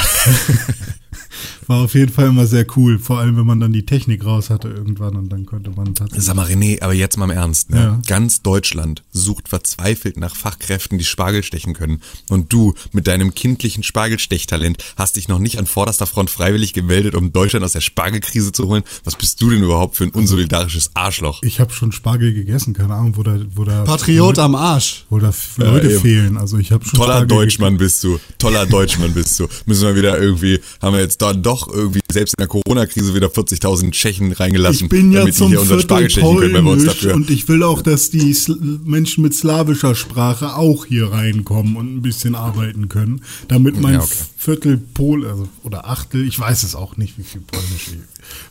war 1.69 1.85
auf 1.85 1.95
jeden 1.95 2.13
Fall 2.13 2.29
immer 2.29 2.47
sehr 2.47 2.67
cool, 2.77 2.99
vor 2.99 3.19
allem 3.19 3.37
wenn 3.37 3.47
man 3.47 3.61
dann 3.61 3.73
die 3.73 3.87
Technik 3.87 4.25
raus 4.25 4.51
hatte 4.51 4.69
irgendwann 4.69 5.17
und 5.17 5.29
dann 5.31 5.47
konnte 5.47 5.71
man 5.71 5.95
tatsächlich. 5.95 6.25
Sag 6.25 6.37
mal, 6.37 6.47
René, 6.47 6.83
aber 6.83 6.95
jetzt 6.95 7.17
mal 7.17 7.25
im 7.25 7.31
Ernst, 7.31 7.71
ne? 7.71 7.77
Ja. 7.77 8.03
Ganz 8.07 8.43
Deutschland 8.43 9.03
sucht 9.13 9.49
verzweifelt 9.49 10.17
nach 10.17 10.37
Fachkräften, 10.37 10.99
die 10.99 11.05
Spargel 11.05 11.43
stechen 11.43 11.75
können. 11.75 12.01
Und 12.29 12.53
du 12.53 12.75
mit 12.93 13.07
deinem 13.07 13.35
kindlichen 13.35 13.83
Spargelstechtalent 13.83 14.79
hast 14.97 15.17
dich 15.17 15.29
noch 15.29 15.39
nicht 15.39 15.59
an 15.59 15.67
vorderster 15.67 16.07
Front 16.07 16.31
freiwillig 16.31 16.73
gemeldet, 16.73 17.15
um 17.15 17.33
Deutschland 17.33 17.65
aus 17.65 17.73
der 17.73 17.81
Spargelkrise 17.81 18.53
zu 18.53 18.69
holen. 18.69 18.83
Was 19.05 19.17
bist 19.17 19.41
du 19.41 19.51
denn 19.51 19.63
überhaupt 19.63 19.97
für 19.97 20.05
ein 20.05 20.11
unsolidarisches 20.11 20.91
Arschloch? 20.95 21.43
Ich 21.43 21.61
habe 21.61 21.73
schon 21.73 21.93
Spargel 21.93 22.35
gegessen, 22.35 22.75
keine 22.75 22.95
Ahnung, 22.95 23.17
wo 23.17 23.23
da, 23.23 23.39
wo 23.55 23.65
da 23.65 23.85
Patriot 23.85 24.39
am 24.39 24.55
Arsch. 24.55 25.05
Wo 25.11 25.19
da 25.19 25.33
Leute 25.57 25.93
ja, 25.93 26.01
fehlen. 26.01 26.37
Also 26.37 26.59
ich 26.59 26.73
habe 26.73 26.85
schon 26.85 26.99
Toller 26.99 27.15
Spargel 27.15 27.29
Deutschmann 27.29 27.77
bist 27.77 28.03
du. 28.05 28.19
Toller 28.39 28.67
Deutschmann 28.67 29.15
bist 29.15 29.39
du. 29.39 29.47
Müssen 29.67 29.87
wir 29.87 29.97
wieder 29.97 30.21
irgendwie, 30.21 30.61
haben 30.81 30.95
wir 30.95 31.01
jetzt 31.01 31.23
dann 31.23 31.43
doch 31.43 31.54
irgendwie 31.69 32.01
selbst 32.11 32.35
in 32.39 32.43
der 32.43 32.49
Corona-Krise 32.49 33.15
wieder 33.15 33.29
40.000 33.29 33.91
Tschechen 33.93 34.33
reingelassen, 34.33 34.85
ich 34.85 34.91
bin 34.91 35.13
ja 35.13 35.21
damit 35.21 35.35
zum 35.35 35.49
die 35.49 35.53
hier 35.53 35.61
unseren 35.61 35.81
Spargel 35.81 36.11
stechen 36.11 36.37
können, 36.37 36.55
wenn 36.55 36.65
wir 36.65 36.73
uns 36.73 36.85
dafür. 36.85 37.15
Und 37.15 37.31
ich 37.31 37.49
will 37.49 37.63
auch, 37.63 37.83
dass 37.83 38.11
die 38.11 38.33
Sl 38.33 38.59
Menschen 38.85 39.23
mit 39.23 39.35
slawischer 39.35 39.95
Sprache 39.95 40.55
auch 40.57 40.87
hier 40.87 41.13
reinkommen 41.13 41.77
und 41.77 41.97
ein 41.97 42.03
bisschen 42.03 42.35
arbeiten 42.35 42.89
können, 42.89 43.23
damit 43.49 43.81
mein 43.81 43.95
ja, 43.95 44.03
okay. 44.03 44.15
Viertel 44.37 44.79
Pol, 44.79 45.27
also, 45.27 45.49
oder 45.63 45.89
Achtel, 45.89 46.27
ich 46.27 46.39
weiß 46.39 46.63
es 46.65 46.75
auch 46.75 46.97
nicht, 46.97 47.19
wie 47.19 47.23
viel 47.23 47.41
Polnisch 47.41 47.89
ich. 47.89 47.99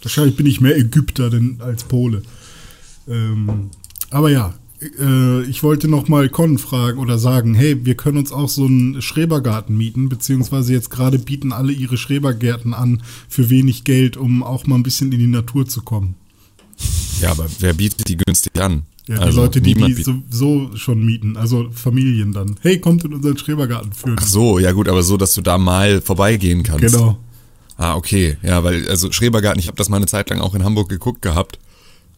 Wahrscheinlich 0.02 0.36
bin 0.36 0.46
ich 0.46 0.62
mehr 0.62 0.78
Ägypter 0.78 1.30
denn 1.30 1.58
als 1.60 1.84
Pole. 1.84 2.24
Ähm, 3.08 3.70
aber 4.10 4.30
ja, 4.30 4.54
äh, 5.00 5.44
ich 5.44 5.64
wollte 5.64 5.88
noch 5.88 6.08
mal 6.08 6.30
Con 6.30 6.58
fragen 6.58 7.00
oder 7.00 7.18
sagen, 7.18 7.54
hey, 7.54 7.86
wir 7.86 7.96
können 7.96 8.18
uns 8.18 8.32
auch 8.32 8.50
so 8.50 8.66
einen 8.66 9.02
Schrebergarten 9.02 9.78
mieten, 9.78 10.10
beziehungsweise 10.10 10.74
jetzt 10.74 10.90
gerade 10.90 11.20
bieten 11.20 11.52
alle 11.52 11.72
ihre 11.72 11.98
Schrebergärten 11.98 12.74
an 12.74 13.02
für 13.28 13.50
wenig 13.50 13.84
Geld, 13.84 14.18
um 14.18 14.44
auch 14.44 14.66
mal 14.68 14.76
ein 14.76 14.84
bisschen 14.84 15.12
in 15.12 15.20
die 15.20 15.28
Natur 15.28 15.68
zu 15.68 15.82
kommen. 15.82 16.16
Ja, 17.22 17.32
aber 17.32 17.48
wer 17.60 17.74
bietet 17.74 18.08
die 18.08 18.18
günstig 18.18 18.60
an? 18.60 18.84
Ja, 19.08 19.16
die 19.16 19.22
also, 19.22 19.42
Leute, 19.42 19.62
die 19.62 19.74
die 19.74 20.06
so, 20.30 20.72
schon 20.76 21.06
mieten, 21.06 21.36
also 21.36 21.70
Familien 21.72 22.32
dann. 22.32 22.56
Hey, 22.62 22.80
kommt 22.80 23.04
in 23.04 23.14
unseren 23.14 23.38
Schrebergarten 23.38 23.92
führen. 23.92 24.16
Ach 24.20 24.26
so, 24.26 24.60
ja 24.60 24.72
gut, 24.72 24.88
aber 24.88 25.04
so, 25.04 25.18
dass 25.18 25.34
du 25.34 25.42
da 25.42 25.58
mal 25.58 26.02
vorbeigehen 26.02 26.64
kannst. 26.64 26.86
Genau. 26.86 27.18
Ah, 27.76 27.96
okay. 27.96 28.38
Ja, 28.44 28.64
weil, 28.64 28.88
also 28.88 29.12
Schrebergarten, 29.12 29.60
ich 29.60 29.68
habe 29.68 29.78
das 29.78 29.90
mal 29.90 29.98
eine 29.98 30.06
Zeit 30.06 30.30
lang 30.30 30.40
auch 30.40 30.56
in 30.56 30.64
Hamburg 30.64 30.90
geguckt 30.90 31.22
gehabt. 31.22 31.60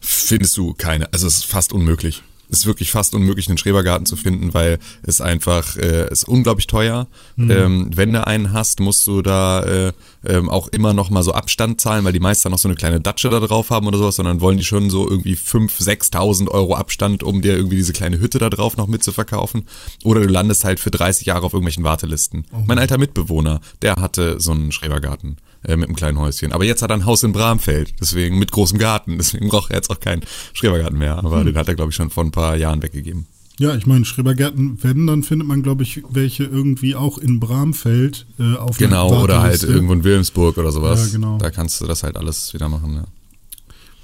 Findest 0.00 0.56
du 0.56 0.74
keine. 0.74 1.12
Also 1.12 1.26
es 1.26 1.38
ist 1.38 1.46
fast 1.46 1.72
unmöglich 1.72 2.22
ist 2.48 2.66
wirklich 2.66 2.90
fast 2.90 3.14
unmöglich, 3.14 3.48
einen 3.48 3.58
Schrebergarten 3.58 4.06
zu 4.06 4.16
finden, 4.16 4.54
weil 4.54 4.78
es 5.02 5.20
einfach 5.20 5.76
äh, 5.76 6.10
ist 6.10 6.28
unglaublich 6.28 6.66
teuer. 6.66 7.06
Mhm. 7.36 7.50
Ähm, 7.50 7.90
wenn 7.94 8.12
du 8.12 8.26
einen 8.26 8.52
hast, 8.52 8.80
musst 8.80 9.06
du 9.06 9.22
da 9.22 9.62
äh, 9.62 9.92
ähm, 10.24 10.48
auch 10.48 10.68
immer 10.68 10.92
noch 10.92 11.10
mal 11.10 11.22
so 11.22 11.32
Abstand 11.32 11.80
zahlen, 11.80 12.04
weil 12.04 12.12
die 12.12 12.20
meisten 12.20 12.50
noch 12.50 12.58
so 12.58 12.68
eine 12.68 12.76
kleine 12.76 13.00
Datsche 13.00 13.30
da 13.30 13.40
drauf 13.40 13.70
haben 13.70 13.86
oder 13.86 13.98
sowas, 13.98 14.16
sondern 14.16 14.40
wollen 14.40 14.58
die 14.58 14.64
schon 14.64 14.90
so 14.90 15.08
irgendwie 15.08 15.34
5.000, 15.34 16.12
6.000 16.12 16.48
Euro 16.48 16.74
Abstand, 16.74 17.22
um 17.22 17.42
dir 17.42 17.56
irgendwie 17.56 17.76
diese 17.76 17.92
kleine 17.92 18.18
Hütte 18.18 18.38
da 18.38 18.50
drauf 18.50 18.76
noch 18.76 18.86
mitzuverkaufen. 18.86 19.66
Oder 20.04 20.20
du 20.20 20.28
landest 20.28 20.64
halt 20.64 20.80
für 20.80 20.90
30 20.90 21.26
Jahre 21.26 21.46
auf 21.46 21.52
irgendwelchen 21.52 21.84
Wartelisten. 21.84 22.46
Oh. 22.52 22.62
Mein 22.66 22.78
alter 22.78 22.98
Mitbewohner, 22.98 23.60
der 23.82 23.96
hatte 23.96 24.40
so 24.40 24.52
einen 24.52 24.72
Schrebergarten 24.72 25.36
äh, 25.66 25.76
mit 25.76 25.88
einem 25.88 25.96
kleinen 25.96 26.18
Häuschen. 26.18 26.52
Aber 26.52 26.64
jetzt 26.64 26.82
hat 26.82 26.90
er 26.90 26.94
ein 26.94 27.06
Haus 27.06 27.22
in 27.22 27.32
Bramfeld, 27.32 27.94
deswegen 28.00 28.38
mit 28.38 28.52
großem 28.52 28.78
Garten. 28.78 29.18
Deswegen 29.18 29.48
braucht 29.48 29.70
er 29.70 29.76
jetzt 29.76 29.90
auch 29.90 30.00
keinen 30.00 30.22
Schrebergarten 30.52 30.98
mehr. 30.98 31.18
Aber 31.18 31.38
hm. 31.38 31.46
den 31.46 31.56
hat 31.56 31.68
er, 31.68 31.74
glaube 31.74 31.90
ich, 31.90 31.96
schon 31.96 32.10
vor 32.10 32.24
ein 32.24 32.30
paar 32.30 32.56
Jahren 32.56 32.82
weggegeben. 32.82 33.26
Ja, 33.58 33.74
ich 33.74 33.86
meine, 33.86 34.04
Schrebergärten, 34.04 34.78
wenn, 34.82 35.06
dann 35.06 35.22
findet 35.22 35.48
man, 35.48 35.62
glaube 35.62 35.82
ich, 35.82 36.02
welche 36.10 36.44
irgendwie 36.44 36.94
auch 36.94 37.16
in 37.16 37.40
Bramfeld 37.40 38.26
äh, 38.38 38.54
auf 38.56 38.76
Genau, 38.76 39.22
oder 39.22 39.40
halt 39.40 39.62
irgendwo 39.62 39.94
in 39.94 40.04
Wilhelmsburg 40.04 40.58
oder 40.58 40.72
sowas. 40.72 41.06
Ja, 41.06 41.12
genau. 41.12 41.38
Da 41.38 41.50
kannst 41.50 41.80
du 41.80 41.86
das 41.86 42.02
halt 42.02 42.16
alles 42.16 42.52
wieder 42.52 42.68
machen, 42.68 42.94
ja. 42.94 43.04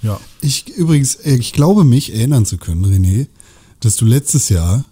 Ja. 0.03 0.21
Ich 0.41 0.69
übrigens, 0.69 1.17
äh, 1.17 1.37
ich 1.37 1.53
glaube 1.53 1.85
mich 1.85 2.15
erinnern 2.15 2.47
zu 2.47 2.57
können, 2.57 2.85
René, 2.85 3.29
dass 3.81 3.97
du 3.97 4.07
letztes 4.07 4.49
Jahr, 4.49 4.85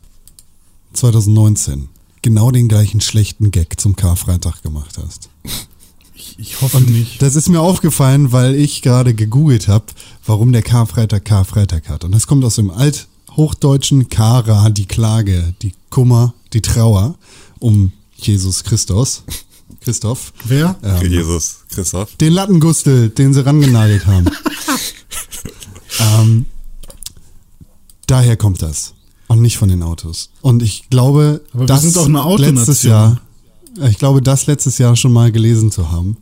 2019, 0.92 1.88
genau 2.22 2.50
den 2.50 2.68
gleichen 2.68 3.00
schlechten 3.00 3.50
Gag 3.50 3.80
zum 3.80 3.96
Karfreitag 3.96 4.62
gemacht 4.62 4.98
hast. 5.02 5.30
Ich 6.40 6.62
hoffe 6.62 6.78
und 6.78 6.88
nicht. 6.88 7.20
Das 7.20 7.36
ist 7.36 7.50
mir 7.50 7.60
aufgefallen, 7.60 8.32
weil 8.32 8.54
ich 8.54 8.80
gerade 8.80 9.12
gegoogelt 9.12 9.68
habe, 9.68 9.84
warum 10.24 10.52
der 10.52 10.62
Karfreitag 10.62 11.26
Karfreitag 11.26 11.90
hat. 11.90 12.02
Und 12.02 12.12
das 12.12 12.26
kommt 12.26 12.44
aus 12.46 12.54
dem 12.54 12.70
Alt, 12.70 13.08
Hochdeutschen 13.36 14.08
Kara 14.08 14.70
die 14.70 14.86
Klage, 14.86 15.54
die 15.60 15.74
Kummer, 15.90 16.32
die 16.54 16.62
Trauer 16.62 17.14
um 17.58 17.92
Jesus 18.16 18.64
Christus. 18.64 19.22
Christoph. 19.80 20.32
Wer? 20.44 20.76
Ähm, 20.82 21.10
Jesus, 21.10 21.60
Christoph. 21.70 22.16
Den 22.16 22.32
Lattengustel, 22.32 23.10
den 23.10 23.34
sie 23.34 23.44
rangenagelt 23.44 24.06
haben. 24.06 24.26
ähm, 26.00 26.46
daher 28.06 28.38
kommt 28.38 28.62
das. 28.62 28.94
Und 29.26 29.42
nicht 29.42 29.58
von 29.58 29.68
den 29.68 29.82
Autos. 29.82 30.30
Und 30.40 30.62
ich 30.62 30.88
glaube, 30.88 31.42
Aber 31.52 31.66
das 31.66 31.84
letztes 31.84 32.82
Jahr, 32.82 33.20
ich 33.88 33.98
glaube, 33.98 34.22
das 34.22 34.46
letztes 34.46 34.78
Jahr 34.78 34.96
schon 34.96 35.12
mal 35.12 35.30
gelesen 35.30 35.70
zu 35.70 35.90
haben, 35.90 36.16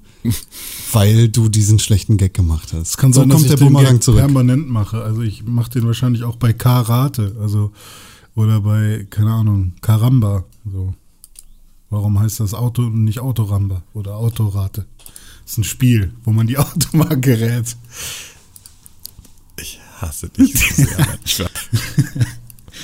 weil 0.93 1.29
du 1.29 1.49
diesen 1.49 1.79
schlechten 1.79 2.17
Gag 2.17 2.35
gemacht 2.35 2.73
hast. 2.73 2.89
Es 2.89 2.97
kann 2.97 3.13
so 3.13 3.21
sein, 3.21 3.29
kommt 3.29 3.35
dass 3.35 3.43
ich 3.43 3.49
der 3.49 3.57
den 3.59 3.69
Bumerang 3.73 3.95
Gag 3.95 4.03
zurück. 4.03 4.21
permanent 4.21 4.69
mache. 4.69 5.03
Also 5.03 5.23
ich 5.23 5.45
mache 5.45 5.71
den 5.71 5.87
wahrscheinlich 5.87 6.25
auch 6.25 6.37
bei 6.37 6.53
Karate, 6.53 7.37
also 7.41 7.73
oder 8.35 8.61
bei 8.61 9.07
keine 9.11 9.33
Ahnung 9.33 9.73
Karamba. 9.81 10.45
So, 10.71 10.95
warum 11.91 12.19
heißt 12.21 12.41
das 12.41 12.55
Auto 12.55 12.83
und 12.83 13.05
nicht 13.05 13.21
Autoramba 13.21 13.83
oder 13.95 14.17
Autorate? 14.17 14.87
Das 15.45 15.53
ist 15.53 15.59
ein 15.59 15.65
Spiel, 15.65 16.13
wo 16.25 16.33
man 16.33 16.47
die 16.47 16.59
Automarke 16.59 17.41
rät. 17.41 17.77
Ich 19.61 19.81
hasse 19.99 20.29
dich 20.29 20.53
so 20.59 20.85
sehr. 21.25 21.51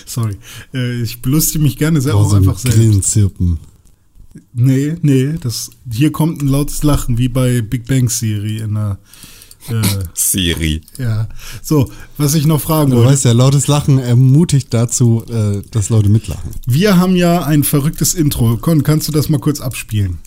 Sorry, 0.06 0.36
äh, 0.72 1.02
ich 1.02 1.22
belustige 1.22 1.62
mich 1.62 1.76
gerne 1.76 2.00
sehr 2.00 2.16
Oh, 2.16 2.20
auch 2.20 2.32
einfach 2.32 2.58
selbst. 2.58 2.76
Grillenzirpen. 2.78 3.58
Nee, 4.52 4.96
nee, 5.02 5.34
das 5.40 5.70
hier 5.90 6.10
kommt 6.12 6.42
ein 6.42 6.48
lautes 6.48 6.82
Lachen 6.82 7.18
wie 7.18 7.28
bei 7.28 7.60
Big 7.62 7.86
Bang 7.86 8.08
Theory 8.08 8.58
in 8.58 8.74
der 8.74 8.98
äh, 9.68 9.82
Siri. 10.14 10.80
ja. 10.98 11.28
So, 11.62 11.90
was 12.18 12.34
ich 12.34 12.44
noch 12.46 12.60
fragen 12.60 12.90
Du 12.90 12.96
wollte. 12.98 13.10
weißt 13.12 13.24
ja, 13.26 13.32
lautes 13.32 13.66
Lachen 13.68 13.98
ermutigt 13.98 14.74
dazu, 14.74 15.24
äh, 15.30 15.62
dass 15.70 15.88
Leute 15.88 16.08
mitlachen. 16.08 16.50
Wir 16.66 16.96
haben 16.98 17.16
ja 17.16 17.44
ein 17.44 17.64
verrücktes 17.64 18.14
Intro. 18.14 18.56
Con, 18.56 18.82
kannst 18.82 19.08
du 19.08 19.12
das 19.12 19.28
mal 19.28 19.38
kurz 19.38 19.60
abspielen? 19.60 20.18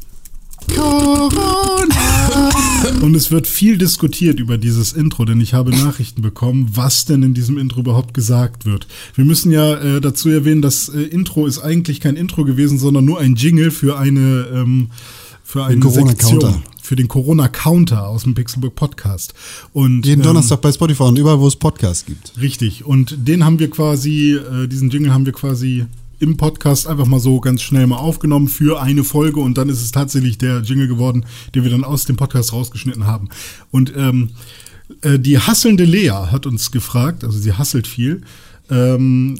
Und 3.01 3.15
es 3.15 3.31
wird 3.31 3.47
viel 3.47 3.77
diskutiert 3.77 4.39
über 4.39 4.57
dieses 4.57 4.93
Intro, 4.93 5.25
denn 5.25 5.41
ich 5.41 5.53
habe 5.53 5.71
Nachrichten 5.71 6.21
bekommen, 6.21 6.69
was 6.73 7.05
denn 7.05 7.21
in 7.23 7.33
diesem 7.33 7.57
Intro 7.57 7.81
überhaupt 7.81 8.13
gesagt 8.13 8.65
wird. 8.65 8.87
Wir 9.15 9.25
müssen 9.25 9.51
ja 9.51 9.75
äh, 9.75 10.01
dazu 10.01 10.29
erwähnen, 10.29 10.61
das 10.61 10.89
äh, 10.89 11.01
Intro 11.01 11.45
ist 11.47 11.59
eigentlich 11.59 11.99
kein 11.99 12.15
Intro 12.15 12.43
gewesen, 12.43 12.79
sondern 12.79 13.05
nur 13.05 13.19
ein 13.19 13.35
Jingle 13.35 13.71
für 13.71 13.97
eine 13.97 14.47
ähm, 14.53 14.89
für 15.43 15.63
eine 15.63 15.79
Corona-Counter. 15.79 16.47
Sektion, 16.47 16.63
für 16.81 16.95
den 16.95 17.07
Corona-Counter 17.07 18.07
aus 18.07 18.23
dem 18.23 18.33
Pixelbook 18.33 18.75
Podcast. 18.75 19.33
Und 19.71 20.05
Jeden 20.05 20.21
ähm, 20.21 20.27
Donnerstag 20.27 20.61
bei 20.61 20.71
Spotify 20.71 21.03
und 21.03 21.17
überall, 21.17 21.39
wo 21.39 21.47
es 21.47 21.55
Podcasts 21.55 22.05
gibt. 22.05 22.33
Richtig. 22.41 22.85
Und 22.85 23.15
den 23.27 23.45
haben 23.45 23.59
wir 23.59 23.69
quasi, 23.69 24.33
äh, 24.33 24.67
diesen 24.67 24.89
Jingle 24.89 25.13
haben 25.13 25.25
wir 25.25 25.33
quasi 25.33 25.85
im 26.19 26.37
Podcast 26.37 26.87
einfach 26.87 27.05
mal 27.05 27.19
so 27.19 27.39
ganz 27.39 27.61
schnell 27.61 27.87
mal 27.87 27.97
aufgenommen 27.97 28.47
für 28.47 28.81
eine 28.81 29.03
Folge 29.03 29.39
und 29.39 29.57
dann 29.57 29.69
ist 29.69 29.81
es 29.81 29.91
tatsächlich 29.91 30.37
der 30.37 30.61
Jingle 30.61 30.87
geworden, 30.87 31.25
den 31.53 31.63
wir 31.63 31.71
dann 31.71 31.83
aus 31.83 32.05
dem 32.05 32.15
Podcast 32.15 32.53
rausgeschnitten 32.53 33.05
haben. 33.05 33.29
Und 33.71 33.93
ähm, 33.95 34.31
äh, 35.01 35.19
die 35.19 35.39
hasselnde 35.39 35.83
Lea 35.83 36.09
hat 36.09 36.45
uns 36.45 36.71
gefragt, 36.71 37.23
also 37.23 37.37
sie 37.37 37.53
hasselt 37.53 37.87
viel, 37.87 38.21
ähm, 38.69 39.39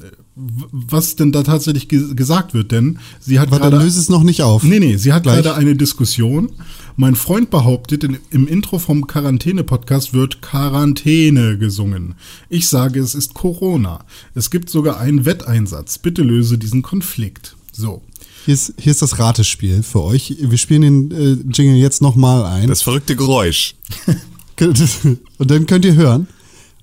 was 0.70 1.16
denn 1.16 1.32
da 1.32 1.42
tatsächlich 1.42 1.88
ge 1.88 2.14
gesagt 2.14 2.54
wird, 2.54 2.70
denn 2.70 2.98
sie 3.20 3.40
hat 3.40 3.48
Aber 3.48 3.58
dann 3.58 3.70
gerade 3.70 3.84
löse 3.84 4.00
es 4.00 4.08
noch 4.08 4.22
nicht 4.22 4.42
auf. 4.42 4.62
Nee, 4.62 4.78
nee, 4.78 4.96
sie 4.96 5.12
hat 5.12 5.24
Gleich. 5.24 5.42
gerade 5.42 5.56
eine 5.56 5.74
Diskussion. 5.74 6.50
Mein 6.96 7.16
Freund 7.16 7.50
behauptet, 7.50 8.04
in, 8.04 8.18
im 8.30 8.46
Intro 8.46 8.78
vom 8.78 9.06
Quarantäne-Podcast 9.06 10.14
wird 10.14 10.40
Quarantäne 10.40 11.58
gesungen. 11.58 12.14
Ich 12.48 12.68
sage, 12.68 13.00
es 13.00 13.14
ist 13.14 13.34
Corona. 13.34 14.04
Es 14.34 14.50
gibt 14.50 14.70
sogar 14.70 14.98
einen 14.98 15.24
Wetteinsatz. 15.24 15.98
Bitte 15.98 16.22
löse 16.22 16.58
diesen 16.58 16.82
Konflikt. 16.82 17.56
So. 17.72 18.02
Hier 18.44 18.54
ist, 18.54 18.74
hier 18.78 18.92
ist 18.92 19.02
das 19.02 19.18
Ratespiel 19.18 19.82
für 19.82 20.02
euch. 20.02 20.36
Wir 20.40 20.58
spielen 20.58 20.82
den 20.82 21.10
äh, 21.10 21.36
Jingle 21.52 21.76
jetzt 21.76 22.00
nochmal 22.00 22.44
ein. 22.44 22.68
Das 22.68 22.82
verrückte 22.82 23.16
Geräusch. 23.16 23.74
Und 25.38 25.50
dann 25.50 25.66
könnt 25.66 25.84
ihr 25.84 25.94
hören 25.94 26.26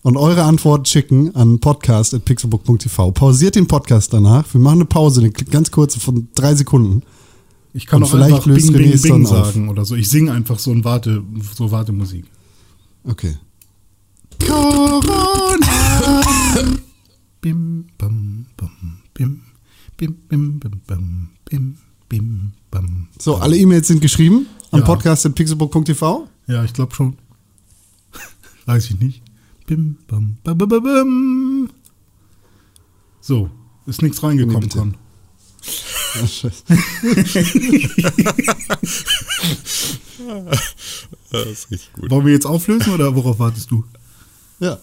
und 0.05 0.17
eure 0.17 0.43
Antwort 0.43 0.87
schicken 0.87 1.33
an 1.35 1.59
podcast.pixelbook.tv. 1.59 3.11
Pausiert 3.11 3.55
den 3.55 3.65
Podcast 3.67 4.13
danach. 4.13 4.45
Wir 4.53 4.61
machen 4.61 4.75
eine 4.75 4.85
Pause, 4.85 5.21
eine 5.21 5.31
ganz 5.31 5.71
kurze 5.71 5.99
von 5.99 6.27
drei 6.35 6.53
Sekunden. 6.53 7.01
Ich 7.73 7.87
kann 7.87 8.03
Und 8.03 8.03
auch 8.03 8.11
vielleicht 8.11 8.35
einfach 8.35 8.45
Bing, 8.53 8.71
Bing, 8.71 9.01
Bing 9.01 9.25
auf. 9.25 9.47
sagen 9.47 9.67
oder 9.67 9.83
so. 9.83 9.95
Ich 9.95 10.07
singe 10.07 10.31
einfach 10.31 10.59
so 10.59 10.69
ein 10.69 10.83
Warte, 10.83 11.23
so 11.57 11.71
Wartemusik. 11.71 12.25
Okay. 13.03 13.35
Bim, 17.41 17.85
bam, 17.97 18.45
bam, 18.57 18.71
bim, 19.15 19.41
bim, 19.97 20.15
bim, 20.29 20.59
bim, 20.59 20.81
bam, 20.85 21.29
bim, 21.49 21.77
bim, 22.09 22.51
bam. 22.69 23.07
So, 23.17 23.37
alle 23.37 23.57
E-Mails 23.57 23.87
sind 23.87 24.01
geschrieben 24.01 24.45
an 24.69 24.81
Ja. 24.81 24.85
podcast.pixelbook.tv. 24.85 26.27
Ja, 26.45 26.63
ich 26.63 26.73
glaube 26.73 26.93
schon. 26.93 27.17
Weiß 28.67 28.85
ich 28.91 28.99
nicht. 28.99 29.24
Bim, 29.65 29.97
bam, 30.07 30.37
bam, 30.43 30.57
bam, 30.57 30.69
bam. 30.69 31.69
So, 33.21 33.49
ist 33.87 34.01
nichts 34.01 34.21
reingekommen. 34.21 34.69
Con. 34.69 34.97
Ja, 36.15 36.27
scheiße. 36.27 36.63
Das 41.31 41.45
ist 41.47 41.71
richtig 41.71 41.93
gut. 41.93 42.11
Wollen 42.11 42.25
wir 42.25 42.33
jetzt 42.33 42.45
auflösen 42.45 42.93
oder 42.93 43.15
worauf 43.15 43.39
wartest 43.39 43.71
du? 43.71 43.83
ja. 44.59 44.77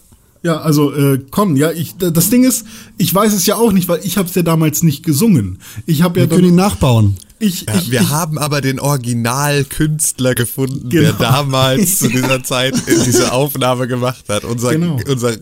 Ja, 0.45 0.57
also 0.57 0.93
äh, 0.93 1.21
Con, 1.31 1.55
ja, 1.55 1.71
ich, 1.71 1.95
das 1.97 2.29
Ding 2.29 2.43
ist, 2.43 2.67
ich 2.99 3.15
weiß 3.15 3.33
es 3.33 3.47
ja 3.47 3.55
auch 3.55 3.71
nicht, 3.71 3.87
weil 3.87 4.01
ich 4.03 4.17
habe 4.17 4.29
es 4.29 4.35
ja 4.35 4.43
damals 4.43 4.83
nicht 4.83 5.05
gesungen. 5.05 5.61
Ich 5.87 6.03
habe 6.03 6.19
ja 6.19 6.29
Wir 6.29 6.35
können 6.35 6.49
ihn 6.49 6.57
nachbauen. 6.57 7.17
Ich, 7.43 7.63
Ja, 7.69 7.75
ich, 7.77 7.91
wir 7.91 8.01
ich, 8.03 8.09
haben 8.11 8.39
aber 8.39 8.61
den 8.61 8.79
Originalkünstler 8.81 10.35
gefunden, 10.35 10.91
der 10.91 11.03
Genau. 11.13 11.19
damals 11.19 11.99
zu 12.01 12.09
dieser 12.09 12.43
Zeit 12.45 12.75
diese 12.87 13.33
Aufnahme 13.33 13.89
gemacht 13.89 14.25
hat. 14.29 14.45
Unser, 14.45 14.73
Genau. 14.73 14.99
unser 15.09 15.37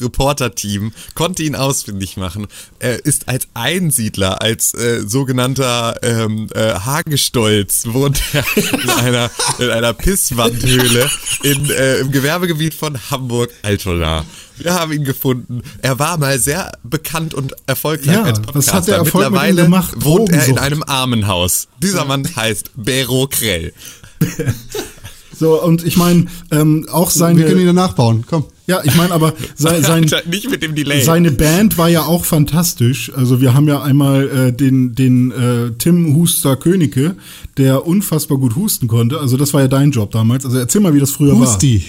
Reporter-Team 0.00 0.92
konnte 1.14 1.42
ihn 1.42 1.54
ausfindig 1.54 2.16
machen. 2.16 2.46
Er 2.78 3.04
ist 3.04 3.28
als 3.28 3.48
Einsiedler, 3.54 4.42
als 4.42 4.74
äh, 4.74 5.02
sogenannter 5.06 5.96
ähm, 6.02 6.48
äh, 6.54 6.74
Hagestolz, 6.74 7.84
wohnt 7.86 8.20
er 8.32 8.44
in 8.56 8.90
einer, 8.90 9.30
in 9.58 9.70
einer 9.70 9.92
Pisswandhöhle 9.92 11.08
in, 11.42 11.70
äh, 11.70 11.98
im 11.98 12.10
Gewerbegebiet 12.12 12.74
von 12.74 12.98
Hamburg-Altona. 13.10 14.24
Wir 14.56 14.74
haben 14.74 14.92
ihn 14.92 15.04
gefunden. 15.04 15.62
Er 15.82 15.98
war 16.00 16.18
mal 16.18 16.38
sehr 16.38 16.72
bekannt 16.82 17.32
und 17.32 17.54
erfolgreich 17.66 18.14
Ja, 18.14 18.22
als 18.24 18.38
was 18.40 18.46
Podcaster. 18.46 18.72
hat 18.74 18.88
der 18.88 18.96
Erfolg 18.96 19.24
Mittlerweile 19.30 19.62
gemacht? 19.62 19.94
wohnt 19.98 20.30
er 20.30 20.46
in 20.46 20.58
einem 20.58 20.82
Armenhaus. 20.82 21.68
Dieser 21.80 22.04
Mann 22.04 22.28
heißt 22.34 22.70
Bero 22.74 23.28
Krell. 23.30 23.72
so 25.38 25.62
und 25.62 25.84
ich 25.84 25.96
meine 25.96 26.26
ähm, 26.50 26.86
auch 26.90 27.14
Wir 27.14 27.20
können 27.20 27.38
ihn 27.38 27.48
seine, 27.48 27.64
dann 27.66 27.74
nachbauen. 27.74 28.24
Komm. 28.28 28.44
ja, 28.66 28.80
ich 28.84 28.94
meine 28.96 29.12
aber 29.12 29.34
sein, 29.54 29.82
sein 29.82 30.10
nicht 30.30 30.50
mit 30.50 30.62
dem 30.62 30.74
Delay. 30.74 31.02
Seine 31.02 31.30
Band 31.30 31.78
war 31.78 31.88
ja 31.88 32.02
auch 32.02 32.24
fantastisch. 32.24 33.12
Also 33.14 33.40
wir 33.40 33.54
haben 33.54 33.68
ja 33.68 33.82
einmal 33.82 34.28
äh, 34.28 34.52
den, 34.52 34.94
den 34.94 35.30
äh, 35.30 35.70
Tim 35.78 36.14
Huster 36.16 36.56
Königke, 36.56 37.16
der 37.56 37.86
unfassbar 37.86 38.38
gut 38.38 38.56
husten 38.56 38.88
konnte. 38.88 39.20
Also 39.20 39.36
das 39.36 39.54
war 39.54 39.60
ja 39.60 39.68
dein 39.68 39.90
Job 39.90 40.10
damals. 40.10 40.44
Also 40.44 40.58
erzähl 40.58 40.80
mal, 40.80 40.94
wie 40.94 41.00
das 41.00 41.10
früher 41.10 41.38
Husti. 41.38 41.40
war. 41.40 41.54
Husti. 41.54 41.84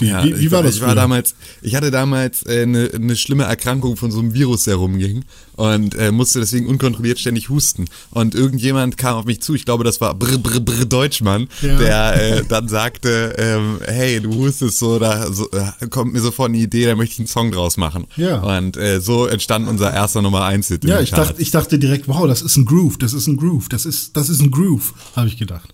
Ja, 0.00 0.24
wie, 0.24 0.38
wie 0.38 0.46
ich, 0.46 0.50
war 0.50 0.62
das 0.62 0.76
ich 0.76 0.80
war 0.82 0.94
damals, 0.94 1.34
ich 1.62 1.74
hatte 1.76 1.90
damals 1.90 2.44
äh, 2.46 2.62
eine, 2.62 2.90
eine 2.94 3.16
schlimme 3.16 3.44
Erkrankung 3.44 3.96
von 3.96 4.10
so 4.10 4.18
einem 4.18 4.34
Virus, 4.34 4.64
der 4.64 4.76
rumging 4.76 5.24
und 5.56 5.94
äh, 5.94 6.10
musste 6.10 6.40
deswegen 6.40 6.66
unkontrolliert 6.66 7.18
ständig 7.18 7.48
husten. 7.50 7.84
Und 8.10 8.34
irgendjemand 8.34 8.96
kam 8.96 9.16
auf 9.16 9.26
mich 9.26 9.42
zu, 9.42 9.54
ich 9.54 9.64
glaube, 9.64 9.84
das 9.84 10.00
war 10.00 10.14
Brr 10.14 10.38
Brr 10.38 10.60
Brr 10.60 10.84
Deutschmann, 10.86 11.48
Ja. 11.62 11.76
der 11.78 12.36
äh, 12.38 12.44
dann 12.48 12.68
sagte, 12.68 13.34
ähm, 13.38 13.78
hey, 13.84 14.20
du 14.20 14.34
hustest 14.34 14.78
so, 14.78 14.98
da 14.98 15.32
so, 15.32 15.48
äh, 15.50 15.86
kommt 15.88 16.12
mir 16.14 16.20
sofort 16.20 16.48
eine 16.48 16.58
Idee, 16.58 16.86
da 16.86 16.96
möchte 16.96 17.12
ich 17.14 17.18
einen 17.20 17.28
Song 17.28 17.52
draus 17.52 17.76
machen. 17.76 18.06
Ja. 18.16 18.40
Und 18.40 18.76
äh, 18.76 19.00
so 19.00 19.26
entstand 19.26 19.68
unser 19.68 19.92
erster 19.92 20.22
Nummer 20.22 20.44
1 20.44 20.68
Hit. 20.68 20.84
ja, 20.84 21.00
ich 21.00 21.10
dachte, 21.10 21.40
ich 21.40 21.50
dachte 21.50 21.78
direkt, 21.78 22.08
wow, 22.08 22.26
das 22.26 22.42
ist 22.42 22.56
ein 22.56 22.64
Groove, 22.64 22.96
das 22.98 23.12
ist 23.12 23.26
ein 23.26 23.36
Groove, 23.36 23.68
das 23.68 23.86
ist, 23.86 24.16
das 24.16 24.28
ist 24.30 24.40
ein 24.40 24.50
Groove, 24.50 24.94
habe 25.14 25.28
ich 25.28 25.36
gedacht. 25.36 25.72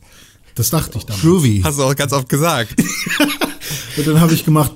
Das 0.57 0.71
dachte 0.71 0.99
ich 0.99 1.05
damals. 1.05 1.23
Groovy. 1.23 1.61
Hast 1.63 1.79
du 1.79 1.85
auch 1.85 1.95
ganz 1.95 2.13
oft 2.13 2.29
gesagt. 2.29 2.75
Und 3.97 4.07
dann 4.07 4.21
habe 4.21 4.35
ich 4.35 4.45
gemacht 4.45 4.73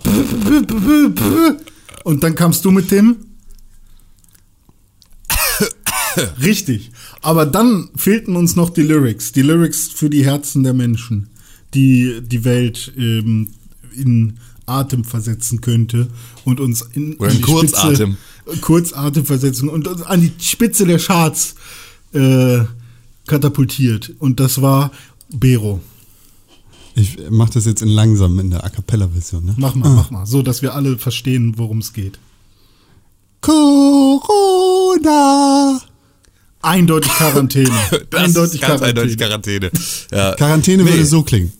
und 2.05 2.25
dann 2.25 2.35
kamst 2.35 2.65
du 2.65 2.71
mit 2.71 2.91
dem 2.91 3.17
Richtig. 6.43 6.91
Aber 7.23 7.47
dann 7.47 7.91
fehlten 7.97 8.37
uns 8.37 8.57
noch 8.57 8.71
die 8.71 8.83
Lyrics. 8.83 9.33
Die 9.33 9.43
Lyrics 9.43 9.89
für 9.89 10.11
die 10.11 10.25
Herzen 10.25 10.63
der 10.63 10.73
Menschen, 10.73 11.29
die 11.75 12.21
die 12.23 12.45
Welt 12.45 12.93
ähm, 12.97 13.51
in 13.95 14.39
Atem 14.67 15.05
versetzen 15.05 15.61
könnte 15.61 16.09
und 16.45 16.61
uns 16.61 16.83
in, 16.95 17.17
Oder 17.17 17.31
in 17.31 17.37
die 17.37 17.43
Kurzatem. 17.43 18.17
Spitze, 18.45 18.61
Kurzatem 18.61 19.27
versetzen 19.27 19.69
und 19.69 19.87
uns 19.87 20.03
an 20.03 20.21
die 20.21 20.33
Spitze 20.43 20.87
der 20.87 20.99
Charts 20.99 21.55
äh, 22.13 22.61
katapultiert. 23.27 24.15
Und 24.19 24.41
das 24.41 24.63
war 24.63 24.91
Bero. 25.33 25.81
Ich 26.95 27.19
mach 27.31 27.51
das 27.51 27.67
jetzt 27.67 27.83
in 27.83 27.89
langsam 27.89 28.39
in 28.41 28.51
der 28.51 28.65
A 28.65 28.69
Cappella-Version. 28.69 29.45
Ne? 29.45 29.55
Mach 29.57 29.75
mal, 29.75 29.89
mach 29.91 30.11
mal. 30.11 30.27
So, 30.27 30.43
dass 30.43 30.61
wir 30.63 30.75
alle 30.75 30.99
verstehen, 30.99 31.55
worum 31.57 31.79
es 31.79 31.93
geht. 31.93 32.19
Corona. 34.51 35.81
Eindeutig 36.63 37.11
Quarantäne. 37.13 37.71
Das 38.11 38.23
eindeutig 38.25 38.55
ist 38.57 38.61
ganz 38.61 38.81
Quarantäne. 38.81 38.89
eindeutig 39.01 39.17
Quarantäne. 39.19 39.71
Ja. 40.13 40.35
Quarantäne 40.35 40.83
Nee. 40.85 40.91
würde 40.91 41.07
so 41.07 41.23
klingen. 41.23 41.53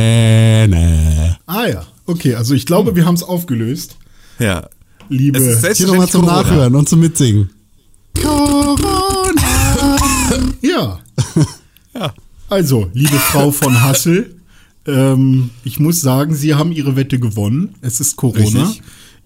Quarantäne. 0.00 1.36
Ah 1.46 1.66
ja, 1.66 1.84
okay, 2.06 2.34
also 2.36 2.54
ich 2.54 2.64
glaube, 2.64 2.96
wir 2.96 3.04
haben 3.04 3.16
es 3.16 3.22
aufgelöst. 3.22 3.96
Ja. 4.38 4.68
Liebe 5.10 5.38
Es 5.38 5.62
ist 5.62 5.78
Hier 5.78 5.88
nochmal 5.88 6.08
zum 6.08 6.22
Corona. 6.22 6.42
Nachhören 6.42 6.74
und 6.76 6.88
zum 6.88 7.00
Mitsingen. 7.00 7.50
Ja. 11.92 12.14
Also, 12.48 12.88
liebe 12.94 13.16
Frau 13.16 13.50
von 13.50 13.82
Hassel, 13.82 14.36
ähm, 14.86 15.50
ich 15.64 15.80
muss 15.80 16.00
sagen, 16.00 16.34
Sie 16.34 16.54
haben 16.54 16.70
Ihre 16.72 16.94
Wette 16.96 17.18
gewonnen. 17.18 17.74
Es 17.80 17.98
ist 18.00 18.16
Corona. 18.16 18.72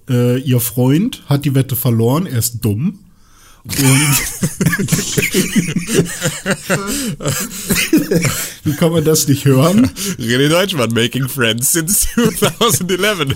Äh, 0.08 0.40
Ihr 0.40 0.60
Freund 0.60 1.22
hat 1.26 1.44
die 1.44 1.54
Wette 1.54 1.76
verloren, 1.76 2.26
er 2.26 2.38
ist 2.38 2.64
dumm. 2.64 3.00
Und 3.66 3.74
wie 8.64 8.72
kann 8.74 8.92
man 8.92 9.02
das 9.04 9.26
nicht 9.26 9.46
hören? 9.46 9.90
René 10.18 10.50
Deutschmann, 10.50 10.90
making 10.92 11.30
friends 11.30 11.72
since 11.72 12.06
2011. 12.14 13.28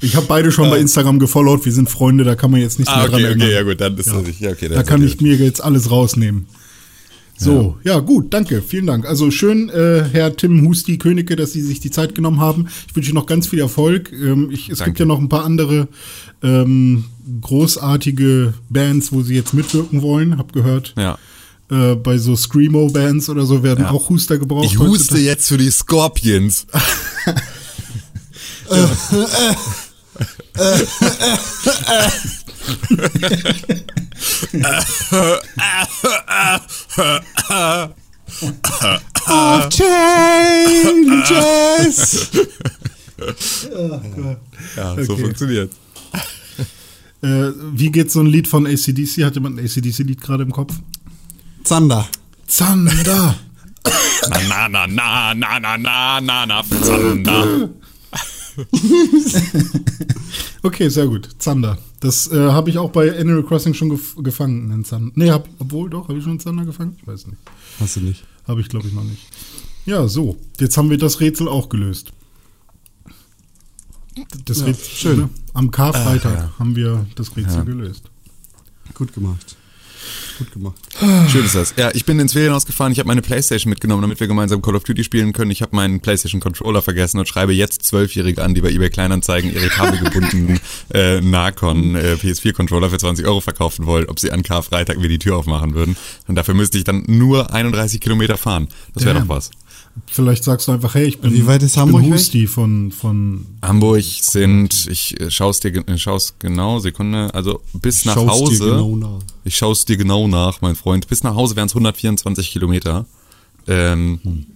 Ich 0.00 0.14
habe 0.14 0.26
beide 0.26 0.52
schon 0.52 0.70
bei 0.70 0.78
Instagram 0.78 1.18
gefollowt, 1.18 1.64
wir 1.64 1.72
sind 1.72 1.90
Freunde, 1.90 2.22
da 2.22 2.36
kann 2.36 2.52
man 2.52 2.60
jetzt 2.60 2.78
nichts 2.78 2.94
ah, 2.94 2.98
mehr 2.98 3.08
dran 3.08 3.14
okay, 3.16 3.24
erinnern. 3.24 3.48
okay, 3.48 3.54
ja 3.56 3.62
gut, 3.64 3.80
dann 3.80 3.98
ist 3.98 4.06
das 4.06 4.22
nicht. 4.22 4.38
Ja, 4.40 4.50
okay, 4.52 4.68
Da 4.68 4.84
kann 4.84 5.02
ich 5.02 5.20
mir 5.20 5.34
jetzt 5.34 5.60
alles 5.60 5.90
rausnehmen. 5.90 6.46
So, 7.40 7.76
ja. 7.84 8.00
gut, 8.00 8.34
danke, 8.34 8.60
vielen 8.62 8.86
Dank. 8.86 9.06
Also 9.06 9.30
schön, 9.30 9.68
äh, 9.70 10.04
Herr 10.10 10.34
Tim 10.36 10.66
Husti 10.66 10.98
Königke, 10.98 11.36
dass 11.36 11.52
Sie 11.52 11.62
sich 11.62 11.78
die 11.78 11.90
Zeit 11.92 12.14
genommen 12.16 12.40
haben. 12.40 12.66
Ich 12.88 12.96
wünsche 12.96 13.10
Ihnen 13.10 13.14
noch 13.18 13.26
ganz 13.26 13.46
viel 13.46 13.60
Erfolg. 13.60 14.10
Ähm, 14.12 14.50
ich, 14.50 14.62
es 14.70 14.78
gibt 14.78 14.80
Danke. 14.88 14.98
ja 15.00 15.06
noch 15.06 15.18
ein 15.20 15.28
paar 15.28 15.44
andere 15.44 15.86
ähm, 16.42 17.04
großartige 17.40 18.54
Bands, 18.68 19.12
wo 19.12 19.22
Sie 19.22 19.34
jetzt 19.36 19.54
mitwirken 19.54 20.02
wollen. 20.02 20.36
Hab 20.36 20.52
gehört, 20.52 20.94
Ja. 20.98 21.16
äh, 21.70 21.94
bei 21.94 22.18
so 22.18 22.34
Screamo-Bands 22.34 23.28
oder 23.28 23.46
so 23.46 23.62
werden 23.62 23.84
Ja. 23.84 23.90
auch 23.92 24.08
Huster 24.10 24.38
gebraucht. 24.38 24.64
Ich 24.66 24.78
huste 24.78 24.90
heutzutage. 25.14 25.22
jetzt 25.22 25.46
für 25.48 25.58
die 25.58 25.70
Scorpions. 25.70 26.66
Of 39.28 39.68
changes. 40.78 41.18
Ja, 44.76 44.94
so 45.04 45.12
Okay. 45.12 45.22
funktioniert. 45.22 45.72
Äh, 47.20 47.50
wie 47.72 47.90
geht 47.90 48.12
so 48.12 48.20
ein 48.20 48.26
Lied 48.26 48.46
von 48.46 48.64
ACDC? 48.66 49.24
Hat 49.24 49.34
jemand 49.34 49.58
ein 49.58 49.64
ACDC-Lied 49.64 50.20
gerade 50.20 50.44
im 50.44 50.52
Kopf? 50.52 50.72
Zander. 51.64 52.06
Zander! 52.46 53.34
Na, 54.48 54.68
na, 54.68 54.86
na, 54.86 55.34
na, 55.34 55.58
na, 55.58 55.58
na, 55.78 56.20
na, 56.20 56.46
na, 56.46 56.62
Zander. 56.82 57.70
Okay, 60.62 60.88
sehr 60.88 61.06
gut. 61.06 61.28
Zander. 61.38 61.78
Das 62.00 62.30
äh, 62.32 62.50
habe 62.50 62.70
ich 62.70 62.78
auch 62.78 62.90
bei 62.90 63.16
Animal 63.18 63.42
Crossing 63.44 63.74
schon 63.74 63.90
gef 63.90 64.16
gefangen. 64.16 64.70
einen 64.72 64.84
Zander. 64.84 65.12
Nee, 65.14 65.30
hab, 65.30 65.48
obwohl 65.58 65.88
doch, 65.88 66.08
habe 66.08 66.18
ich 66.18 66.24
schon 66.24 66.32
einen 66.32 66.40
Zander 66.40 66.64
gefangen? 66.64 66.96
Ich 67.00 67.06
weiß 67.06 67.26
nicht. 67.28 67.38
Hast 67.78 67.96
du 67.96 68.00
nicht. 68.00 68.24
Habe 68.46 68.60
ich, 68.60 68.68
glaube 68.68 68.88
ich, 68.88 68.92
noch 68.92 69.04
nicht. 69.04 69.22
Ja, 69.86 70.06
so. 70.08 70.36
Jetzt 70.58 70.76
haben 70.76 70.90
wir 70.90 70.98
das 70.98 71.20
Rätsel 71.20 71.48
auch 71.48 71.68
gelöst. 71.68 72.12
Das 74.46 74.58
Ja, 74.60 74.66
Rätsel, 74.66 74.84
schön. 74.96 75.18
ne? 75.18 75.30
Am 75.54 75.70
Karfreitag 75.70 76.34
ja. 76.38 76.52
haben 76.58 76.74
wir 76.74 77.06
das 77.14 77.36
Rätsel 77.36 77.58
Ja. 77.58 77.62
gelöst. 77.62 78.10
Gut 78.94 79.12
gemacht. 79.14 79.56
Gut 80.38 80.52
gemacht. 80.52 80.76
Schön 81.30 81.44
ist 81.44 81.54
das. 81.54 81.74
Ja, 81.76 81.90
ich 81.92 82.04
bin 82.04 82.18
ins 82.18 82.32
Ferienhaus 82.32 82.66
gefahren, 82.66 82.92
ich 82.92 82.98
habe 82.98 83.08
meine 83.08 83.22
Playstation 83.22 83.70
mitgenommen, 83.70 84.02
damit 84.02 84.20
wir 84.20 84.26
gemeinsam 84.26 84.62
Call 84.62 84.76
of 84.76 84.84
Duty 84.84 85.04
spielen 85.04 85.32
können. 85.32 85.50
Ich 85.50 85.62
habe 85.62 85.74
meinen 85.74 86.00
Playstation 86.00 86.40
Controller 86.40 86.82
vergessen 86.82 87.18
und 87.18 87.28
schreibe 87.28 87.52
jetzt 87.52 87.84
Zwölfjährige 87.84 88.42
an, 88.42 88.54
die 88.54 88.60
bei 88.60 88.70
eBay 88.70 88.90
Kleinanzeigen 88.90 89.52
ihre 89.52 89.68
kabelgebundenen 89.68 90.60
äh, 90.94 91.20
Nacon 91.20 91.94
äh, 91.96 92.16
PS4 92.20 92.52
Controller 92.52 92.90
für 92.90 92.98
20 92.98 93.26
Euro 93.26 93.40
verkaufen 93.40 93.86
wollen, 93.86 94.06
ob 94.08 94.18
sie 94.18 94.30
an 94.30 94.42
Karfreitag 94.42 94.98
mir 94.98 95.08
die 95.08 95.18
Tür 95.18 95.36
aufmachen 95.36 95.74
würden. 95.74 95.96
Und 96.26 96.34
dafür 96.34 96.54
müsste 96.54 96.78
ich 96.78 96.84
dann 96.84 97.04
nur 97.06 97.52
31 97.52 98.00
Kilometer 98.00 98.36
fahren. 98.36 98.68
Das 98.94 99.04
wäre 99.04 99.20
doch 99.20 99.28
was. 99.28 99.50
Vielleicht 100.06 100.44
sagst 100.44 100.68
du 100.68 100.72
einfach, 100.72 100.94
hey, 100.94 101.06
ich 101.06 101.18
bin, 101.20 101.32
Wie 101.32 101.46
weit 101.46 101.62
ist 101.62 101.70
ich 101.70 101.74
bin 101.76 101.82
Hamburg 101.82 102.04
weg? 102.04 102.12
Husti 102.14 102.46
von, 102.46 102.92
von 102.92 103.46
Hamburg 103.62 104.02
sind, 104.02 104.86
ich 104.90 105.20
äh, 105.20 105.30
schaue 105.30 105.50
es 105.50 105.60
dir, 105.60 105.74
äh, 105.88 105.98
schau's 105.98 106.34
genau, 106.38 106.78
Sekunde, 106.78 107.32
also 107.34 107.60
bis 107.74 108.04
nach 108.04 108.14
Schaust 108.14 108.28
dir 108.28 108.32
Hause. 108.46 108.64
genau 108.70 108.96
nach. 108.96 109.18
Ich 109.44 109.56
schaue 109.56 109.72
es 109.72 109.84
dir 109.84 109.96
genau 109.96 110.28
nach, 110.28 110.60
mein 110.60 110.76
Freund. 110.76 111.08
Bis 111.08 111.22
nach 111.22 111.34
Hause 111.34 111.56
wären 111.56 111.66
es 111.66 111.72
124 111.72 112.50
Kilometer. 112.50 113.06
Ähm, 113.66 114.46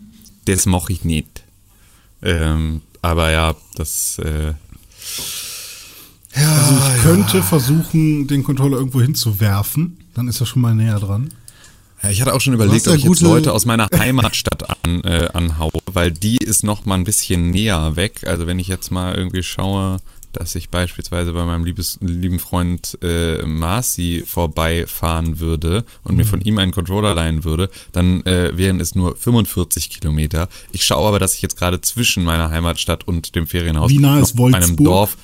Das 0.44 0.66
mache 0.66 0.92
ich 0.92 1.04
nicht. 1.04 1.42
Ähm, 2.22 2.80
aber 3.02 3.30
ja, 3.30 3.54
das. 3.76 4.18
Äh, 4.18 4.54
Also 6.34 6.74
ich 6.96 7.02
könnte 7.02 7.42
versuchen, 7.42 8.26
den 8.26 8.42
Controller 8.42 8.78
irgendwo 8.78 9.00
hinzuwerfen. 9.02 9.98
Dann 10.14 10.28
ist 10.28 10.40
er 10.40 10.46
schon 10.46 10.62
mal 10.62 10.74
näher 10.74 10.98
dran. 10.98 11.30
Ja, 12.02 12.10
ich 12.10 12.20
hatte 12.20 12.34
auch 12.34 12.40
schon 12.40 12.54
überlegt, 12.54 12.88
ob 12.88 12.96
ich 12.96 13.04
jetzt 13.04 13.20
Leute 13.20 13.52
aus 13.52 13.64
meiner 13.64 13.88
Heimatstadt 13.96 14.68
an, 14.84 15.02
äh, 15.04 15.28
anhaue, 15.32 15.70
weil 15.86 16.10
die 16.10 16.38
ist 16.38 16.64
noch 16.64 16.84
mal 16.84 16.96
ein 16.96 17.04
bisschen 17.04 17.50
näher 17.50 17.96
weg. 17.96 18.26
Also 18.26 18.46
wenn 18.46 18.58
ich 18.58 18.68
jetzt 18.68 18.90
mal 18.90 19.14
irgendwie 19.14 19.42
schaue, 19.42 19.98
dass 20.32 20.54
ich 20.54 20.70
beispielsweise 20.70 21.32
bei 21.32 21.44
meinem 21.44 21.64
liebes, 21.64 21.98
lieben 22.00 22.38
Freund 22.38 22.98
äh, 23.02 23.42
Marci 23.44 24.24
vorbeifahren 24.26 25.40
würde 25.40 25.84
und 26.04 26.16
mir 26.16 26.24
von 26.24 26.40
ihm 26.40 26.58
einen 26.58 26.72
Controller 26.72 27.14
leihen 27.14 27.44
würde, 27.44 27.70
dann 27.92 28.24
äh, 28.24 28.56
wären 28.56 28.80
es 28.80 28.94
nur 28.94 29.14
45 29.16 29.90
Kilometer. 29.90 30.48
Ich 30.72 30.84
schaue 30.84 31.06
aber, 31.06 31.18
dass 31.18 31.34
ich 31.34 31.42
jetzt 31.42 31.56
gerade 31.58 31.80
zwischen 31.80 32.24
meiner 32.24 32.50
Heimatstadt 32.50 33.06
und 33.06 33.34
dem 33.34 33.46
Ferienhaus 33.46 33.90
Wie 33.90 33.98
nah 33.98 34.20
ist 34.20 34.36
Wolfsburg? 34.38 34.84
Dorf 34.84 35.16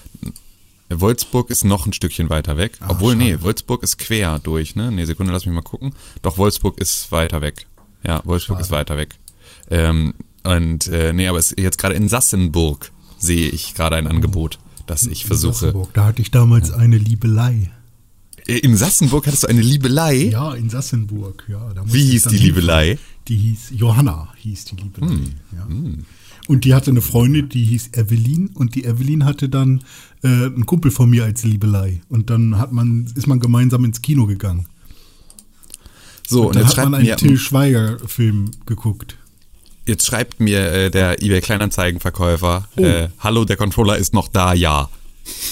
Wolfsburg 0.90 1.50
ist 1.50 1.64
noch 1.64 1.86
ein 1.86 1.92
Stückchen 1.92 2.30
weiter 2.30 2.56
weg. 2.56 2.78
Ah, 2.80 2.86
Obwohl, 2.90 3.14
nee, 3.14 3.36
Wolfsburg 3.40 3.82
ist 3.82 3.98
quer 3.98 4.38
durch, 4.38 4.74
ne? 4.76 4.90
Nee, 4.90 5.04
Sekunde, 5.04 5.32
lass 5.32 5.44
mich 5.46 5.54
mal 5.54 5.62
gucken. 5.62 5.94
Doch, 6.22 6.38
Wolfsburg 6.38 6.78
ist 6.80 7.12
weiter 7.12 7.40
weg. 7.42 7.66
Ja, 8.04 8.22
Wolfsburg 8.24 8.60
ist 8.60 8.70
weiter 8.70 8.96
weg. 8.96 9.16
Ähm, 9.70 10.14
und, 10.44 10.86
äh, 10.88 11.12
nee, 11.12 11.28
aber 11.28 11.38
es, 11.38 11.54
jetzt 11.58 11.78
gerade 11.78 11.94
in 11.94 12.08
Sassenburg 12.08 12.90
sehe 13.18 13.48
ich 13.50 13.74
gerade 13.74 13.96
ein 13.96 14.06
Angebot, 14.06 14.58
das 14.86 15.06
ich 15.06 15.26
versuche. 15.26 15.52
Sassenburg, 15.54 15.92
da 15.94 16.04
hatte 16.06 16.22
ich 16.22 16.30
damals 16.30 16.70
eine 16.70 16.96
Liebelei. 16.96 17.70
Äh, 18.46 18.58
In 18.58 18.76
Sassenburg 18.76 19.26
hattest 19.26 19.42
du 19.42 19.48
eine 19.48 19.60
Liebelei? 19.60 20.14
Ja, 20.30 20.54
in 20.54 20.70
Sassenburg, 20.70 21.44
ja. 21.48 21.70
Wie 21.84 22.04
hieß 22.12 22.24
die 22.24 22.36
hin. 22.36 22.46
Liebelei? 22.46 22.98
Die 23.26 23.36
hieß 23.36 23.72
Johanna, 23.74 24.32
hieß 24.38 24.64
die 24.66 24.76
Liebelei. 24.76 25.08
Hm, 25.08 25.34
Ja. 25.54 25.66
Und 26.46 26.64
die 26.64 26.72
hatte 26.72 26.90
eine 26.90 27.02
Freundin, 27.02 27.50
die 27.50 27.62
hieß 27.66 27.90
Evelyn 27.92 28.48
und 28.54 28.74
die 28.74 28.84
Evelyn 28.84 29.26
hatte 29.26 29.50
dann 29.50 29.84
äh, 30.22 30.26
einen 30.28 30.66
Kumpel 30.66 30.90
von 30.90 31.08
mir 31.10 31.24
als 31.24 31.44
Liebelei. 31.44 32.00
Und 32.08 32.30
dann 32.30 32.58
hat 32.58 32.72
man, 32.72 33.06
ist 33.14 33.26
man 33.26 33.40
gemeinsam 33.40 33.84
ins 33.84 34.02
Kino 34.02 34.26
gegangen. 34.26 34.66
So, 36.26 36.40
und 36.42 36.46
und 36.48 36.54
dann 36.56 36.62
jetzt 36.62 36.68
hat 36.70 36.74
schreibt 36.76 36.90
man 36.90 37.00
einen 37.00 37.08
mir, 37.08 37.16
Till 37.16 37.38
Schweiger-Film 37.38 38.50
geguckt. 38.66 39.16
jetzt 39.86 40.06
schreibt 40.06 40.40
mir 40.40 40.60
äh, 40.72 40.90
der 40.90 41.22
eBay 41.22 41.40
Kleinanzeigenverkäufer, 41.40 42.68
Oh. 42.76 42.82
äh, 42.82 43.08
hallo, 43.20 43.44
der 43.44 43.56
Controller 43.56 43.96
ist 43.96 44.12
noch 44.12 44.28
da, 44.28 44.52
ja. 44.52 44.88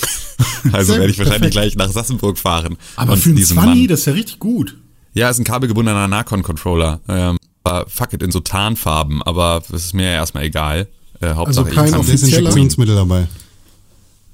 also 0.73 0.95
werde 0.95 1.11
ich 1.11 1.19
wahrscheinlich 1.19 1.53
perfekt. 1.53 1.53
gleich 1.53 1.77
nach 1.77 1.91
Sassenburg 1.91 2.39
fahren. 2.39 2.77
Aber 2.97 3.13
und 3.15 3.19
für 3.21 3.31
einen 3.31 3.37
diesem 3.37 3.57
20, 3.57 3.75
Mann- 3.81 3.89
das 3.89 4.01
ist 4.01 4.07
ja 4.07 4.13
richtig 4.13 4.39
gut. 4.39 4.77
Ja, 5.15 5.31
ist 5.31 5.39
ein 5.39 5.45
kabelgebundener 5.45 6.09
Nacon-Controller. 6.09 7.01
Ähm, 7.09 7.39
aber 7.65 7.89
fuck 7.89 8.13
it, 8.13 8.23
in 8.23 8.31
so 8.31 8.41
Tarnfarben, 8.41 9.23
aber 9.23 9.63
das 9.71 9.87
ist 9.87 9.95
mir 9.95 10.05
ja 10.05 10.13
erstmal 10.13 10.45
egal. 10.45 10.89
Äh, 11.21 11.33
Hauptsache, 11.33 11.71
kein 11.71 11.87
ich 11.87 11.91
kann 11.93 12.01
offizieller- 12.01 12.11
Desinfektionsmittel 12.11 12.95
dabei. 12.95 13.27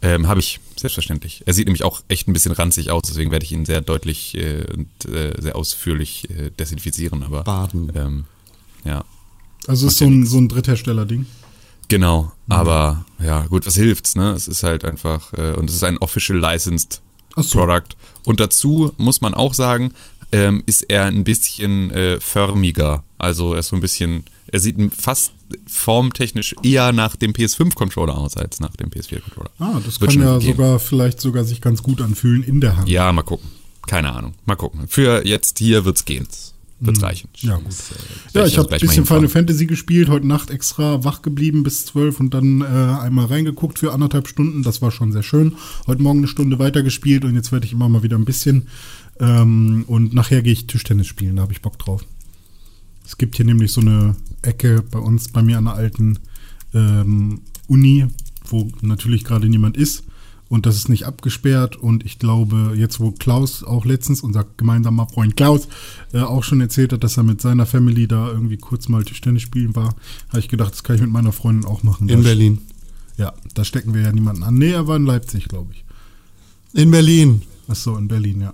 Ähm, 0.02 0.26
Habe 0.26 0.40
ich, 0.40 0.60
selbstverständlich. 0.76 1.42
Er 1.46 1.54
sieht 1.54 1.66
nämlich 1.66 1.84
auch 1.84 2.02
echt 2.08 2.26
ein 2.28 2.32
bisschen 2.32 2.52
ranzig 2.52 2.90
aus, 2.90 3.02
deswegen 3.06 3.30
werde 3.30 3.44
ich 3.44 3.52
ihn 3.52 3.64
sehr 3.64 3.80
deutlich 3.80 4.34
äh, 4.36 4.64
und 4.72 4.88
äh, 5.14 5.40
sehr 5.40 5.54
ausführlich 5.56 6.28
äh, 6.30 6.50
desinfizieren, 6.50 7.22
aber 7.22 7.44
Baden. 7.44 7.92
ähm, 7.94 8.24
ja, 8.84 9.04
Also 9.68 9.86
ist 9.86 9.98
so 9.98 10.06
ein, 10.06 10.26
so 10.26 10.38
ein 10.38 10.48
Dritthersteller-Ding. 10.48 11.26
genau. 11.88 12.32
Mhm. 12.46 12.52
Aber 12.52 13.04
ja, 13.24 13.46
gut, 13.46 13.64
was 13.66 13.76
hilft's, 13.76 14.16
ne? 14.16 14.32
Es 14.32 14.48
ist 14.48 14.62
halt 14.64 14.84
einfach, 14.84 15.32
äh, 15.34 15.52
und 15.52 15.70
es 15.70 15.76
ist 15.76 15.84
ein 15.84 15.98
official 15.98 16.38
licensed 16.38 17.00
so. 17.36 17.58
Product. 17.58 17.96
Und 18.24 18.40
dazu 18.40 18.92
muss 18.98 19.20
man 19.20 19.34
auch 19.34 19.54
sagen, 19.54 19.92
ähm, 20.32 20.62
ist 20.66 20.82
er 20.90 21.04
ein 21.04 21.24
bisschen 21.24 21.90
äh, 21.92 22.18
förmiger. 22.20 23.04
Also 23.18 23.52
er 23.52 23.60
ist 23.60 23.68
so 23.68 23.76
ein 23.76 23.80
bisschen, 23.82 24.24
er 24.46 24.60
sieht 24.60 24.76
fast 24.94 25.32
formtechnisch 25.66 26.54
eher 26.62 26.92
nach 26.92 27.16
dem 27.16 27.32
PS5-Controller 27.32 28.16
aus 28.16 28.36
als 28.36 28.60
nach 28.60 28.74
dem 28.76 28.90
PS4-Controller. 28.90 29.50
Ah, 29.58 29.80
das 29.84 30.00
Wird 30.00 30.12
kann 30.12 30.20
ja 30.20 30.38
gehen. 30.38 30.52
sogar 30.52 30.78
vielleicht 30.78 31.20
sogar 31.20 31.44
sich 31.44 31.60
ganz 31.60 31.82
gut 31.82 32.00
anfühlen 32.00 32.42
in 32.42 32.60
der 32.60 32.76
Hand. 32.76 32.88
Ja, 32.88 33.12
mal 33.12 33.22
gucken. 33.22 33.48
Keine 33.86 34.12
Ahnung. 34.12 34.34
Mal 34.46 34.56
gucken. 34.56 34.88
Für 34.88 35.26
jetzt 35.26 35.58
hier 35.58 35.84
wird's 35.84 36.04
gehen. 36.04 36.26
wird's 36.80 37.00
mhm. 37.00 37.04
reichen. 37.04 37.28
Ja, 37.36 37.56
gut. 37.56 37.66
Äh, 37.66 38.38
ja, 38.38 38.46
ich 38.46 38.58
habe 38.58 38.72
ein 38.72 38.80
bisschen 38.80 39.06
Final 39.06 39.28
Fantasy 39.28 39.66
gespielt, 39.66 40.08
heute 40.08 40.26
Nacht 40.26 40.50
extra 40.50 41.04
wach 41.04 41.22
geblieben 41.22 41.62
bis 41.62 41.86
zwölf 41.86 42.18
und 42.20 42.34
dann 42.34 42.62
äh, 42.62 42.64
einmal 42.64 43.26
reingeguckt 43.26 43.78
für 43.78 43.92
anderthalb 43.92 44.28
Stunden. 44.28 44.62
Das 44.62 44.82
war 44.82 44.90
schon 44.90 45.12
sehr 45.12 45.22
schön. 45.22 45.56
Heute 45.86 46.02
Morgen 46.02 46.18
eine 46.18 46.28
Stunde 46.28 46.58
weitergespielt 46.58 47.24
und 47.24 47.34
jetzt 47.34 47.52
werde 47.52 47.66
ich 47.66 47.72
immer 47.72 47.88
mal 47.88 48.02
wieder 48.02 48.16
ein 48.16 48.24
bisschen. 48.24 48.68
Ähm, 49.20 49.84
und 49.86 50.14
nachher 50.14 50.42
gehe 50.42 50.52
ich 50.52 50.66
Tischtennis 50.66 51.06
spielen, 51.06 51.36
da 51.36 51.42
habe 51.42 51.52
ich 51.52 51.62
Bock 51.62 51.78
drauf. 51.78 52.04
Es 53.04 53.18
gibt 53.18 53.36
hier 53.36 53.44
nämlich 53.44 53.72
so 53.72 53.80
eine 53.80 54.16
Ecke 54.42 54.82
bei 54.82 54.98
uns, 54.98 55.28
bei 55.28 55.42
mir 55.42 55.58
an 55.58 55.64
der 55.64 55.74
alten 55.74 56.18
ähm, 56.74 57.42
Uni, 57.66 58.06
wo 58.44 58.70
natürlich 58.80 59.24
gerade 59.24 59.48
niemand 59.48 59.76
ist. 59.76 60.04
Und 60.48 60.66
das 60.66 60.76
ist 60.76 60.90
nicht 60.90 61.06
abgesperrt. 61.06 61.76
Und 61.76 62.04
ich 62.04 62.18
glaube, 62.18 62.74
jetzt 62.76 63.00
wo 63.00 63.10
Klaus 63.10 63.64
auch 63.64 63.86
letztens, 63.86 64.20
unser 64.20 64.44
gemeinsamer 64.58 65.08
Freund 65.08 65.34
Klaus, 65.34 65.66
äh, 66.12 66.20
auch 66.20 66.44
schon 66.44 66.60
erzählt 66.60 66.92
hat, 66.92 67.02
dass 67.02 67.16
er 67.16 67.22
mit 67.22 67.40
seiner 67.40 67.64
Family 67.64 68.06
da 68.06 68.28
irgendwie 68.28 68.58
kurz 68.58 68.88
mal 68.88 69.02
Tischtennis 69.02 69.40
spielen 69.40 69.74
war, 69.74 69.94
habe 70.28 70.40
ich 70.40 70.48
gedacht, 70.48 70.72
das 70.72 70.84
kann 70.84 70.96
ich 70.96 71.02
mit 71.02 71.10
meiner 71.10 71.32
Freundin 71.32 71.64
auch 71.64 71.82
machen. 71.82 72.06
In 72.10 72.18
da 72.18 72.28
Berlin. 72.28 72.58
Ja, 73.16 73.32
da 73.54 73.64
stecken 73.64 73.94
wir 73.94 74.02
ja 74.02 74.12
niemanden 74.12 74.42
an. 74.42 74.58
Nee, 74.58 74.72
er 74.72 74.86
war 74.86 74.96
in 74.96 75.06
Leipzig, 75.06 75.48
glaube 75.48 75.72
ich. 75.72 75.84
In 76.74 76.90
Berlin. 76.90 77.42
Ach 77.68 77.76
so, 77.76 77.96
in 77.96 78.08
Berlin, 78.08 78.42
ja. 78.42 78.52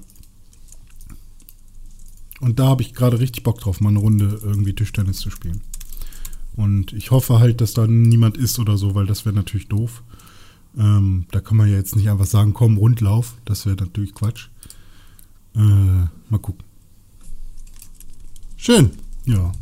Und 2.40 2.60
da 2.60 2.68
habe 2.68 2.82
ich 2.82 2.94
gerade 2.94 3.18
richtig 3.18 3.42
Bock 3.42 3.60
drauf, 3.60 3.80
mal 3.80 3.88
eine 3.88 3.98
Runde 3.98 4.38
irgendwie 4.44 4.72
Tischtennis 4.72 5.18
zu 5.18 5.30
spielen. 5.30 5.62
Und 6.58 6.92
ich 6.92 7.12
hoffe 7.12 7.38
halt, 7.38 7.60
dass 7.60 7.72
da 7.72 7.86
niemand 7.86 8.36
ist 8.36 8.58
oder 8.58 8.76
so, 8.76 8.96
weil 8.96 9.06
das 9.06 9.24
wäre 9.24 9.34
natürlich 9.34 9.68
doof. 9.68 10.02
Ähm, 10.76 11.26
da 11.30 11.40
kann 11.40 11.56
man 11.56 11.70
ja 11.70 11.76
jetzt 11.76 11.94
nicht 11.94 12.10
einfach 12.10 12.26
sagen, 12.26 12.52
komm, 12.52 12.78
Rundlauf. 12.78 13.34
Das 13.44 13.64
wäre 13.64 13.76
natürlich 13.76 14.12
Quatsch. 14.12 14.48
Äh, 15.54 15.60
mal 15.60 16.38
gucken. 16.42 16.64
Schön. 18.56 18.90
Ja. 19.24 19.52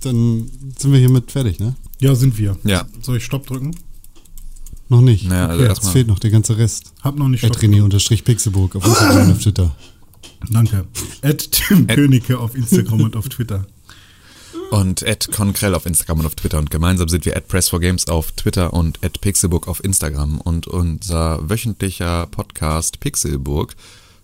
Dann 0.00 0.50
sind 0.76 0.92
wir 0.92 0.98
hiermit 0.98 1.32
fertig, 1.32 1.60
ne? 1.60 1.76
Ja, 1.98 2.14
sind 2.14 2.36
wir. 2.36 2.58
Ja. 2.64 2.84
Soll 3.00 3.16
ich 3.16 3.24
Stopp 3.24 3.46
drücken? 3.46 3.74
Noch 4.90 5.00
nicht. 5.00 5.26
Naja, 5.26 5.46
also 5.46 5.64
okay, 5.64 5.72
es 5.80 5.88
fehlt 5.88 6.08
noch 6.08 6.18
der 6.18 6.30
ganze 6.30 6.58
Rest. 6.58 6.92
Hab 7.00 7.16
noch 7.16 7.28
nicht 7.28 7.40
Stopp. 7.40 7.56
René-Pixelburg 7.56 8.76
auf 8.76 8.84
Instagram 8.84 9.28
und 9.28 9.32
auf 9.32 9.38
Twitter. 9.38 9.74
Danke. 10.50 10.84
Ed 11.22 11.52
Tim 11.52 11.86
Königke 11.86 12.38
auf 12.38 12.54
Instagram 12.54 13.00
und 13.00 13.16
auf 13.16 13.30
Twitter 13.30 13.66
und 14.70 15.02
Ed 15.02 15.30
Conkrell 15.32 15.74
auf 15.74 15.86
Instagram 15.86 16.20
und 16.20 16.26
auf 16.26 16.34
Twitter. 16.34 16.58
Und 16.58 16.70
gemeinsam 16.70 17.08
sind 17.08 17.24
wir 17.24 17.36
at 17.36 17.48
Press4Games 17.48 18.08
auf 18.08 18.32
Twitter 18.32 18.72
und 18.72 19.02
at 19.04 19.20
Pixelbook 19.20 19.68
auf 19.68 19.82
Instagram. 19.82 20.40
Und 20.40 20.66
unser 20.66 21.48
wöchentlicher 21.48 22.26
Podcast 22.26 23.00
Pixelburg 23.00 23.76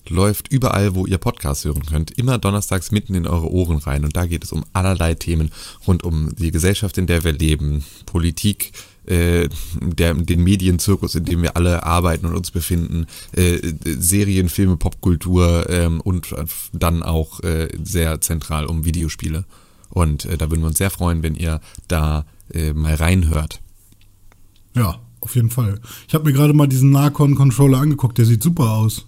läuft 0.09 0.49
überall, 0.49 0.95
wo 0.95 1.07
ihr 1.07 1.19
Podcast 1.19 1.65
hören 1.65 1.87
könnt, 1.87 2.11
immer 2.19 2.39
donnerstags 2.39 2.91
mitten 2.91 3.15
in 3.15 3.27
eure 3.27 3.51
Ohren 3.51 3.79
rein. 3.79 4.05
Und 4.05 4.17
da 4.17 4.27
geht 4.27 4.45
es 4.45 4.53
um 4.53 4.65
allerlei 4.73 5.15
Themen 5.15 5.51
rund 5.87 6.03
um 6.03 6.35
die 6.37 6.51
Gesellschaft, 6.51 6.99
in 6.99 7.07
der 7.07 7.25
wir 7.25 7.33
leben, 7.33 7.85
Politik, 8.07 8.73
äh, 9.07 9.49
der, 9.81 10.15
den 10.15 10.43
Medienzirkus, 10.43 11.15
in 11.15 11.25
dem 11.25 11.43
wir 11.43 11.57
alle 11.57 11.85
arbeiten 11.85 12.27
und 12.27 12.37
uns 12.37 12.51
befinden, 12.51 13.07
äh, 13.33 13.59
Serien, 13.85 14.49
Filme, 14.49 14.77
Popkultur 14.77 15.69
ähm, 15.71 16.01
und 16.01 16.35
dann 16.73 17.03
auch 17.03 17.41
äh, 17.41 17.69
sehr 17.83 18.21
zentral 18.21 18.67
um 18.67 18.85
Videospiele. 18.85 19.45
Und 19.91 20.25
äh, 20.25 20.39
da 20.39 20.51
würden 20.51 20.63
wir 20.63 20.69
uns 20.69 20.79
sehr 20.79 20.91
freuen, 20.91 21.23
wenn 21.23 21.35
ihr 21.35 21.61
da 21.89 22.25
äh, 22.53 22.73
mal 22.73 22.95
reinhört. 22.95 23.61
Ja, 24.75 25.01
auf 25.21 25.35
jeden 25.35 25.51
Fall. 25.51 25.81
Ich 26.09 26.15
habe 26.15 26.25
mir 26.25 26.33
gerade 26.33 26.53
mal 26.55 26.67
diesen 26.67 26.91
Narcon-Controller 26.91 27.79
angeguckt, 27.79 28.19
der 28.19 28.25
sieht 28.25 28.43
super 28.43 28.71
aus. 28.71 29.07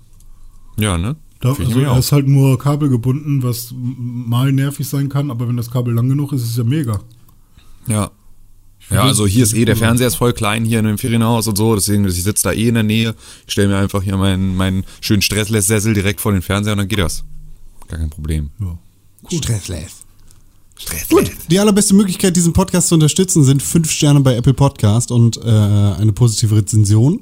Ja, 0.76 0.98
ne? 0.98 1.16
Da, 1.40 1.54
also 1.54 1.80
er 1.80 1.98
ist 1.98 2.12
halt 2.12 2.28
nur 2.28 2.56
kabelgebunden, 2.58 3.42
was 3.42 3.74
mal 3.74 4.52
nervig 4.52 4.88
sein 4.88 5.08
kann, 5.08 5.30
aber 5.30 5.48
wenn 5.48 5.56
das 5.56 5.70
Kabel 5.70 5.92
lang 5.92 6.08
genug 6.08 6.32
ist, 6.32 6.42
ist 6.42 6.50
es 6.50 6.56
ja 6.56 6.64
mega. 6.64 7.00
Ja. 7.86 8.10
Ja, 8.90 9.02
also 9.02 9.26
hier 9.26 9.44
ist 9.44 9.54
eh, 9.54 9.64
der 9.64 9.76
Fernseher 9.76 10.08
ist 10.08 10.16
voll 10.16 10.32
klein 10.32 10.64
hier 10.64 10.80
in 10.80 10.84
dem 10.84 10.98
Ferienhaus 10.98 11.46
und 11.46 11.56
so, 11.56 11.74
deswegen, 11.74 12.04
ich 12.06 12.22
sitze 12.22 12.44
da 12.44 12.52
eh 12.52 12.68
in 12.68 12.74
der 12.74 12.82
Nähe. 12.82 13.14
Ich 13.46 13.52
stelle 13.52 13.68
mir 13.68 13.76
einfach 13.78 14.02
hier 14.02 14.16
meinen, 14.16 14.56
meinen 14.56 14.84
schönen 15.00 15.22
Stressless-Sessel 15.22 15.94
direkt 15.94 16.20
vor 16.20 16.32
den 16.32 16.42
Fernseher 16.42 16.72
und 16.72 16.78
dann 16.78 16.88
geht 16.88 16.98
das. 16.98 17.24
Gar 17.88 18.00
kein 18.00 18.10
Problem. 18.10 18.50
Ja. 18.60 18.78
Cool. 19.30 19.38
Stressless. 19.38 20.01
Gut, 21.08 21.30
die 21.50 21.58
allerbeste 21.58 21.94
Möglichkeit, 21.94 22.36
diesen 22.36 22.52
Podcast 22.52 22.88
zu 22.88 22.94
unterstützen, 22.94 23.44
sind 23.44 23.62
fünf 23.62 23.90
Sterne 23.90 24.20
bei 24.20 24.34
Apple 24.34 24.54
Podcast 24.54 25.10
und 25.10 25.36
äh, 25.36 25.40
eine 25.48 26.12
positive 26.12 26.56
Rezension. 26.56 27.20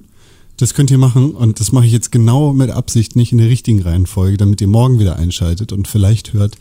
Das 0.57 0.75
könnt 0.75 0.91
ihr 0.91 0.99
machen 0.99 1.33
und 1.33 1.59
das 1.59 1.73
mache 1.73 1.87
ich 1.87 1.93
jetzt 1.93 2.13
genau 2.13 2.53
mit 2.53 2.71
Absicht 2.71 3.17
nicht 3.17 3.33
in 3.33 3.39
der 3.39 3.49
richtigen 3.49 3.81
Reihenfolge, 3.81 4.37
damit 4.37 4.61
ihr 4.61 4.69
morgen 4.69 4.99
wieder 4.99 5.17
einschaltet 5.17 5.73
und 5.73 5.89
vielleicht 5.89 6.35
hört, 6.35 6.57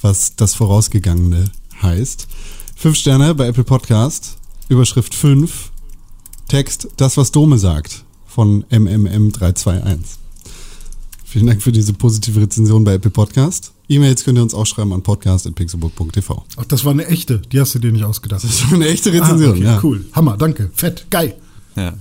was 0.00 0.36
das 0.36 0.54
Vorausgegangene 0.54 1.50
heißt. 1.82 2.28
Fünf 2.76 2.96
Sterne 2.96 3.34
bei 3.34 3.46
Apple 3.46 3.64
Podcast, 3.64 4.38
Überschrift 4.68 5.14
5, 5.14 5.70
Text 6.48 6.88
Das, 6.96 7.16
was 7.16 7.30
Dome 7.30 7.58
sagt 7.58 8.04
von 8.26 8.64
MMM321. 8.64 9.98
Vielen 11.24 11.46
Dank 11.46 11.62
für 11.62 11.72
diese 11.72 11.92
positive 11.92 12.40
Rezension 12.40 12.84
bei 12.84 12.94
Apple 12.94 13.10
Podcast. 13.10 13.72
E-Mails 13.94 14.24
könnt 14.24 14.38
ihr 14.38 14.42
uns 14.42 14.54
auch 14.54 14.66
schreiben 14.66 14.92
an 14.92 15.02
podcast.pixelbook.tv. 15.02 16.44
Ach, 16.56 16.64
das 16.64 16.84
war 16.84 16.92
eine 16.92 17.06
echte, 17.06 17.38
die 17.38 17.60
hast 17.60 17.74
du 17.74 17.78
dir 17.78 17.92
nicht 17.92 18.04
ausgedacht. 18.04 18.44
Das 18.44 18.64
war 18.66 18.74
eine 18.74 18.88
echte 18.88 19.12
Rezension, 19.12 19.50
ah, 19.50 19.52
okay, 19.52 19.64
ja. 19.64 19.80
Cool, 19.82 20.04
Hammer, 20.12 20.36
danke, 20.36 20.70
fett, 20.74 21.06
geil. 21.10 21.34
Ja. 21.76 21.94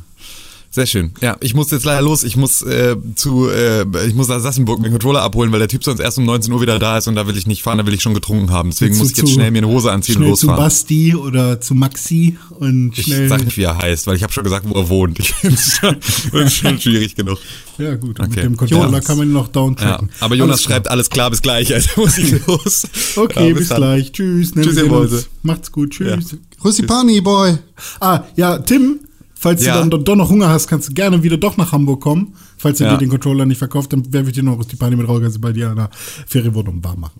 Sehr 0.74 0.86
schön. 0.86 1.12
Ja, 1.20 1.36
ich 1.42 1.54
muss 1.54 1.70
jetzt 1.72 1.84
leider 1.84 2.02
los. 2.02 2.24
Ich 2.24 2.38
muss 2.38 2.62
äh, 2.62 2.96
zu, 3.16 3.50
äh, 3.50 3.86
ich 4.08 4.16
muss 4.16 4.30
Asassenburg 4.30 4.80
meinen 4.80 4.92
Controller 4.92 5.22
abholen, 5.22 5.52
weil 5.52 5.60
der 5.60 5.68
Typ 5.68 5.84
sonst 5.84 6.00
erst 6.00 6.18
um 6.18 6.24
19 6.24 6.54
Uhr 6.54 6.62
wieder 6.62 6.80
da 6.80 6.98
ist 6.98 7.10
und 7.10 7.16
da 7.16 7.28
will 7.28 7.36
ich 7.36 7.46
nicht 7.46 7.62
fahren, 7.62 7.78
da 7.78 7.86
will 7.86 7.94
ich 7.94 8.02
schon 8.02 8.14
getrunken 8.14 8.52
haben. 8.52 8.70
Deswegen 8.70 8.98
muss 8.98 9.12
ich 9.12 9.18
jetzt 9.18 9.32
schnell 9.32 9.52
mir 9.52 9.58
eine 9.58 9.68
Hose 9.68 9.92
anziehen 9.92 10.16
und 10.16 10.30
losfahren. 10.30 10.56
zu 10.56 10.64
Basti 10.64 11.16
oder 11.16 11.60
zu 11.60 11.76
Maxi 11.76 12.38
und 12.58 12.96
schnell. 12.96 13.24
Ich 13.24 13.30
sag 13.30 13.44
nicht, 13.44 13.58
wie 13.58 13.64
er 13.64 13.78
heißt, 13.80 14.08
weil 14.08 14.16
ich 14.16 14.24
habe 14.24 14.32
schon 14.32 14.46
gesagt, 14.46 14.66
wo 14.66 14.74
er 14.76 14.88
wohnt. 14.88 15.20
Ich 15.20 15.34
das 15.44 15.82
ist 16.32 16.56
schon 16.56 16.80
schwierig 16.80 17.16
genug. 17.16 17.40
Ja 17.78 17.96
gut, 17.96 18.22
okay. 18.22 18.30
mit 18.30 18.38
dem 18.38 18.56
Controller 18.56 18.86
Jonas. 18.86 19.06
kann 19.06 19.18
man 19.18 19.28
ihn 19.28 19.34
noch 19.34 19.50
downtracken. 19.50 20.08
Ja, 20.08 20.26
aber 20.26 20.36
Jonas 20.36 20.54
alles 20.54 20.64
schreibt 20.64 20.88
alles 20.88 21.10
klar 21.10 21.32
bis 21.32 21.42
gleich, 21.42 21.74
also 21.74 21.90
muss 22.00 22.18
ich 22.18 22.32
los. 22.48 22.88
Okay, 23.18 23.50
ja, 23.50 23.54
bis, 23.54 23.68
bis 23.68 23.76
gleich. 23.76 24.12
Tschüss. 24.14 24.54
Tschüss, 24.54 24.78
ihr 24.78 24.86
Mäuse. 24.86 25.26
Macht's 25.44 25.70
gut. 25.70 25.92
Tschüss. 25.92 26.32
Ja. 26.32 26.38
Russi 26.64 26.84
Pani, 26.84 27.20
Boy. 27.20 27.58
Ah, 28.00 28.24
ja, 28.38 28.58
Tim. 28.60 29.02
Falls 29.42 29.66
ja. 29.66 29.82
du 29.82 29.90
dann 29.90 30.04
doch 30.04 30.16
noch 30.16 30.30
Hunger 30.30 30.50
hast, 30.50 30.68
kannst 30.68 30.88
du 30.88 30.94
gerne 30.94 31.24
wieder 31.24 31.36
doch 31.36 31.58
nach 31.58 31.72
Hamburg 31.72 32.00
kommen. 32.00 32.36
Falls 32.60 32.80
ihr 32.80 32.86
ja. 32.86 32.94
dir 32.94 33.00
den 33.00 33.10
Controller 33.10 33.48
nicht 33.48 33.58
verkauft, 33.58 33.92
dann 33.92 34.14
werfe 34.14 34.30
ich 34.30 34.36
dir 34.36 34.44
noch 34.44 34.64
die 34.64 34.76
Party 34.76 34.96
mit 34.96 35.08
Raugas 35.08 35.42
bei 35.42 35.52
dir 35.52 35.72
an 35.72 35.78
der 35.78 35.90
Ferienwohnung 36.28 36.84
warm 36.84 37.00
machen. 37.00 37.20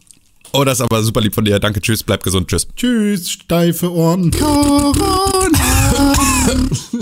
Oh, 0.54 0.64
das 0.64 0.78
ist 0.78 0.82
aber 0.82 1.02
super 1.02 1.20
lieb 1.20 1.34
von 1.34 1.46
dir. 1.46 1.58
Danke, 1.58 1.82
tschüss, 1.82 2.04
bleib 2.04 2.22
gesund, 2.22 2.48
tschüss. 2.48 2.68
Tschüss, 2.76 3.32
steife 3.32 3.92
Ohren. 3.92 4.30
Corona. 4.30 5.00